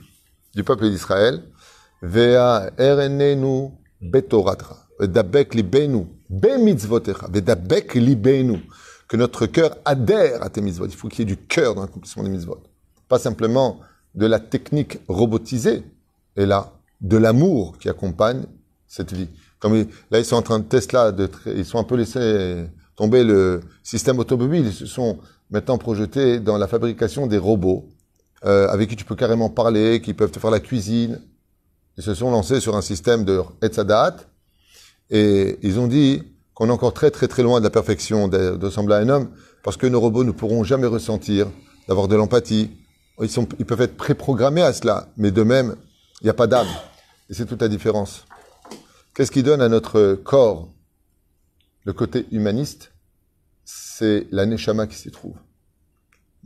du 0.55 0.63
peuple 0.63 0.91
d'Israël, 0.91 1.43
Vea 2.03 2.71
erenenu 2.79 3.71
betoratra, 4.01 4.77
libenu, 5.53 6.07
bemitzvotecha, 6.29 7.29
vedabek 7.31 7.95
libenu, 7.95 8.63
que 9.09 9.17
notre 9.17 9.47
cœur 9.47 9.77
adhère 9.85 10.43
à 10.43 10.49
tes 10.49 10.61
mitzvot. 10.63 10.87
Il 10.87 10.95
faut 10.95 11.09
qu'il 11.09 11.21
y 11.21 11.23
ait 11.23 11.35
du 11.35 11.37
cœur 11.37 11.75
dans 11.75 11.83
l'accomplissement 11.83 12.23
des 12.23 12.31
mitzvot. 12.31 12.63
Pas 13.09 13.19
simplement 13.19 13.81
de 14.15 14.27
la 14.27 14.39
technique 14.39 14.99
robotisée, 15.09 15.83
et 16.37 16.47
là, 16.47 16.73
de 17.01 17.17
l'amour 17.17 17.79
qui 17.79 17.89
accompagne 17.89 18.45
cette 18.87 19.13
vie. 19.13 19.29
Comme 19.59 19.75
là, 20.11 20.19
ils 20.19 20.25
sont 20.25 20.37
en 20.37 20.43
train 20.43 20.59
de 20.59 20.65
Tesla, 20.65 21.13
de, 21.13 21.29
ils 21.47 21.65
sont 21.65 21.79
un 21.79 21.85
peu 21.85 21.97
laissés 21.97 22.67
tomber 22.97 23.25
le 23.25 23.61
système 23.83 24.19
automobile. 24.19 24.67
Ils 24.67 24.73
se 24.73 24.87
sont 24.87 25.19
maintenant 25.51 25.79
projetés 25.79 26.41
dans 26.41 26.59
la 26.59 26.67
fabrication 26.67 27.27
des 27.27 27.39
robots 27.39 27.89
euh, 28.45 28.69
avec 28.69 28.89
qui 28.89 28.97
tu 28.97 29.05
peux 29.05 29.17
carrément 29.17 29.51
parler, 29.51 30.01
qui 30.01 30.15
peuvent 30.15 30.31
te 30.31 30.39
faire 30.39 30.51
la 30.51 30.61
cuisine. 30.61 31.21
Ils 31.99 32.03
se 32.03 32.15
sont 32.15 32.31
lancés 32.31 32.61
sur 32.61 32.77
un 32.77 32.83
système 32.83 33.25
de 33.25 33.43
Etzadat 33.63 34.17
et 35.11 35.59
ils 35.63 35.79
ont 35.79 35.87
dit 35.87 36.23
qu'on 36.55 36.69
est 36.69 36.73
encore 36.73 36.95
très 36.95 37.11
très 37.11 37.29
très 37.29 37.43
loin 37.43 37.59
de 37.59 37.65
la 37.65 37.71
perfection 37.71 38.29
de, 38.29 38.57
de 38.57 38.93
à 38.93 38.97
un 38.97 39.09
homme 39.09 39.31
parce 39.63 39.77
que 39.77 39.87
nos 39.87 40.01
robots 40.01 40.25
ne 40.25 40.31
pourront 40.31 40.65
jamais 40.65 40.87
ressentir, 40.87 41.47
d'avoir 41.89 42.09
de 42.09 42.17
l'empathie. 42.17 42.71
Ils, 43.21 43.29
sont, 43.29 43.47
ils 43.59 43.67
peuvent 43.67 43.83
être 43.83 43.97
préprogrammés 43.97 44.63
à 44.63 44.73
cela, 44.73 45.09
mais 45.19 45.31
de 45.31 45.43
même, 45.43 45.77
il 46.23 46.25
n'y 46.25 46.31
a 46.31 46.35
pas 46.35 46.47
d'âme. 46.47 46.69
Et 47.31 47.35
c'est 47.35 47.47
toute 47.47 47.63
la 47.63 47.69
différence. 47.69 48.27
Qu'est-ce 49.15 49.31
qui 49.31 49.45
donne 49.45 49.63
à 49.63 49.69
notre 49.69 50.15
corps 50.15 50.69
le 51.85 51.93
côté 51.93 52.27
humaniste? 52.33 52.93
C'est 53.65 54.27
la 54.33 54.47
neshama 54.47 54.89
qui 54.89 54.97
s'y 54.97 55.13
trouve. 55.13 55.37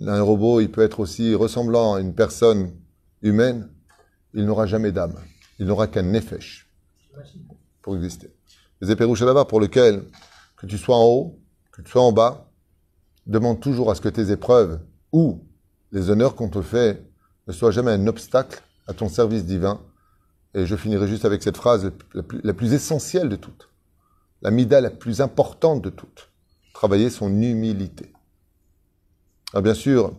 Un 0.00 0.20
robot, 0.20 0.60
il 0.60 0.70
peut 0.70 0.82
être 0.82 1.00
aussi 1.00 1.34
ressemblant 1.34 1.94
à 1.94 2.00
une 2.00 2.14
personne 2.14 2.72
humaine, 3.22 3.70
il 4.34 4.44
n'aura 4.44 4.66
jamais 4.66 4.92
d'âme. 4.92 5.14
Il 5.58 5.66
n'aura 5.66 5.86
qu'un 5.86 6.02
nefesh 6.02 6.68
pour 7.80 7.96
exister. 7.96 8.34
Les 8.80 8.90
éperouches 8.90 9.22
là-bas 9.22 9.46
pour 9.46 9.60
lequel, 9.60 10.02
que 10.56 10.66
tu 10.66 10.76
sois 10.76 10.96
en 10.96 11.04
haut, 11.04 11.38
que 11.72 11.80
tu 11.80 11.90
sois 11.90 12.02
en 12.02 12.12
bas, 12.12 12.50
demande 13.26 13.60
toujours 13.60 13.90
à 13.90 13.94
ce 13.94 14.02
que 14.02 14.08
tes 14.10 14.30
épreuves 14.30 14.80
ou 15.12 15.46
les 15.92 16.10
honneurs 16.10 16.34
qu'on 16.34 16.50
te 16.50 16.60
fait 16.60 17.02
ne 17.46 17.52
soient 17.52 17.70
jamais 17.70 17.92
un 17.92 18.06
obstacle 18.06 18.62
à 18.86 18.92
ton 18.92 19.08
service 19.08 19.46
divin. 19.46 19.80
Et 20.54 20.66
je 20.66 20.76
finirai 20.76 21.08
juste 21.08 21.24
avec 21.24 21.42
cette 21.42 21.56
phrase 21.56 21.90
la 22.14 22.54
plus, 22.54 22.72
essentielle 22.72 23.28
de 23.28 23.36
toutes. 23.36 23.68
La 24.42 24.50
mida 24.50 24.80
la 24.80 24.90
plus 24.90 25.20
importante 25.20 25.82
de 25.82 25.90
toutes. 25.90 26.30
Travailler 26.72 27.10
son 27.10 27.28
humilité. 27.28 28.12
Alors 29.52 29.62
bien 29.62 29.74
sûr, 29.74 30.12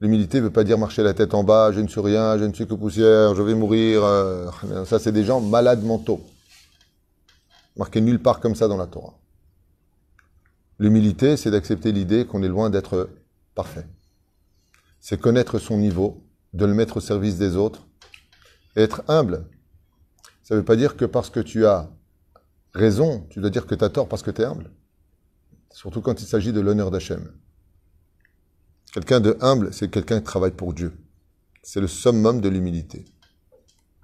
l'humilité 0.00 0.38
ne 0.38 0.44
veut 0.44 0.50
pas 0.50 0.64
dire 0.64 0.78
marcher 0.78 1.02
la 1.02 1.14
tête 1.14 1.34
en 1.34 1.44
bas, 1.44 1.72
je 1.72 1.80
ne 1.80 1.88
suis 1.88 2.00
rien, 2.00 2.38
je 2.38 2.44
ne 2.44 2.52
suis 2.52 2.66
que 2.66 2.74
poussière, 2.74 3.34
je 3.34 3.42
vais 3.42 3.54
mourir. 3.54 4.04
euh, 4.04 4.50
ça, 4.84 4.98
c'est 4.98 5.12
des 5.12 5.24
gens 5.24 5.40
malades 5.40 5.84
mentaux. 5.84 6.20
Marqué 7.76 8.00
nulle 8.00 8.20
part 8.20 8.40
comme 8.40 8.54
ça 8.54 8.68
dans 8.68 8.76
la 8.76 8.86
Torah. 8.86 9.14
L'humilité, 10.78 11.36
c'est 11.36 11.50
d'accepter 11.50 11.92
l'idée 11.92 12.24
qu'on 12.24 12.42
est 12.42 12.48
loin 12.48 12.70
d'être 12.70 13.10
parfait. 13.54 13.86
C'est 15.00 15.20
connaître 15.20 15.58
son 15.58 15.76
niveau, 15.76 16.22
de 16.52 16.64
le 16.64 16.74
mettre 16.74 16.98
au 16.98 17.00
service 17.00 17.36
des 17.36 17.56
autres, 17.56 17.86
et 18.76 18.82
être 18.82 19.02
humble. 19.08 19.44
Ça 20.48 20.54
ne 20.54 20.60
veut 20.60 20.64
pas 20.64 20.76
dire 20.76 20.96
que 20.96 21.04
parce 21.04 21.28
que 21.28 21.40
tu 21.40 21.66
as 21.66 21.90
raison, 22.72 23.26
tu 23.28 23.38
dois 23.38 23.50
dire 23.50 23.66
que 23.66 23.74
tu 23.74 23.84
as 23.84 23.90
tort 23.90 24.08
parce 24.08 24.22
que 24.22 24.30
tu 24.30 24.40
es 24.40 24.46
humble. 24.46 24.70
Surtout 25.70 26.00
quand 26.00 26.22
il 26.22 26.26
s'agit 26.26 26.54
de 26.54 26.60
l'honneur 26.60 26.90
d'Hachem. 26.90 27.34
Quelqu'un 28.94 29.20
de 29.20 29.36
humble, 29.42 29.74
c'est 29.74 29.90
quelqu'un 29.90 30.20
qui 30.20 30.24
travaille 30.24 30.52
pour 30.52 30.72
Dieu. 30.72 30.96
C'est 31.62 31.82
le 31.82 31.86
summum 31.86 32.40
de 32.40 32.48
l'humilité. 32.48 33.04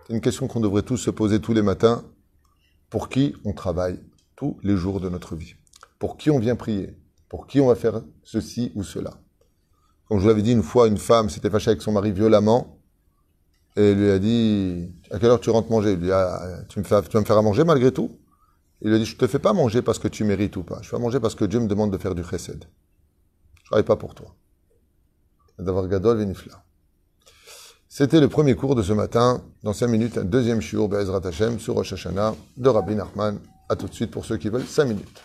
C'est 0.07 0.12
une 0.12 0.20
question 0.20 0.46
qu'on 0.46 0.61
devrait 0.61 0.83
tous 0.83 0.98
se 0.98 1.09
poser 1.09 1.40
tous 1.40 1.54
les 1.54 1.62
matins. 1.62 2.04
Pour 2.90 3.09
qui 3.09 3.35
on 3.46 3.54
travaille 3.54 3.98
tous 4.37 4.59
les 4.62 4.76
jours 4.76 5.00
de 5.00 5.09
notre 5.09 5.37
vie? 5.37 5.54
Pour 5.98 6.18
qui 6.18 6.30
on 6.30 6.38
vient 6.38 6.57
prier? 6.57 6.94
Pour 7.30 7.46
qui 7.46 7.59
on 7.62 7.68
va 7.68 7.74
faire 7.74 8.02
ceci 8.22 8.70
ou 8.74 8.83
cela? 8.85 9.14
Comme 10.09 10.18
je 10.18 10.24
vous 10.24 10.28
l'avais 10.28 10.42
dit 10.42 10.52
une 10.52 10.62
fois, 10.62 10.88
une 10.88 10.98
femme 10.98 11.30
s'était 11.30 11.48
fâchée 11.48 11.70
avec 11.70 11.80
son 11.80 11.92
mari 11.92 12.12
violemment 12.12 12.73
et 13.76 13.90
elle 13.90 13.98
lui 13.98 14.10
a 14.10 14.18
dit 14.18 14.92
À 15.10 15.18
quelle 15.18 15.30
heure 15.30 15.40
tu 15.40 15.50
rentres 15.50 15.70
manger? 15.70 15.92
Il 15.92 15.98
lui 15.98 16.12
a 16.12 16.60
dit 16.60 16.66
tu, 16.68 16.78
me 16.78 16.84
fais, 16.84 17.00
tu 17.02 17.10
vas 17.10 17.20
me 17.20 17.24
faire 17.24 17.38
à 17.38 17.42
manger 17.42 17.64
malgré 17.64 17.92
tout? 17.92 18.18
Il 18.82 18.88
lui 18.88 18.96
a 18.96 18.98
dit 18.98 19.04
Je 19.04 19.16
te 19.16 19.26
fais 19.26 19.38
pas 19.38 19.52
manger 19.52 19.82
parce 19.82 19.98
que 19.98 20.08
tu 20.08 20.24
mérites 20.24 20.56
ou 20.56 20.62
pas. 20.62 20.78
Je 20.82 20.88
fais 20.88 20.96
à 20.96 20.98
manger 20.98 21.20
parce 21.20 21.34
que 21.34 21.44
Dieu 21.44 21.60
me 21.60 21.66
demande 21.66 21.92
de 21.92 21.98
faire 21.98 22.14
du 22.14 22.22
chesed. 22.22 22.64
Je 23.54 23.64
travaille 23.64 23.84
pas 23.84 23.96
pour 23.96 24.14
toi 24.14 24.34
d'avoir 25.58 25.87
Gadol 25.87 26.18
Venifla. 26.18 26.64
C'était 27.88 28.20
le 28.20 28.28
premier 28.28 28.56
cours 28.56 28.74
de 28.74 28.82
ce 28.82 28.92
matin. 28.92 29.42
Dans 29.62 29.72
cinq 29.72 29.87
minutes, 29.87 30.18
un 30.18 30.24
deuxième 30.24 30.60
shiur, 30.60 30.88
Be'ezrat 30.88 31.20
Hashem, 31.24 31.60
sur 31.60 31.74
Rosh 31.74 31.92
Hashanah, 31.92 32.34
de 32.56 32.68
Rabbi 32.68 32.96
Nachman. 32.96 33.38
À 33.68 33.76
tout 33.76 33.87
de 33.87 33.94
suite 33.94 34.10
pour 34.10 34.24
ceux 34.24 34.37
qui 34.37 34.48
veulent, 34.48 34.66
cinq 34.66 34.87
minutes. 34.87 35.22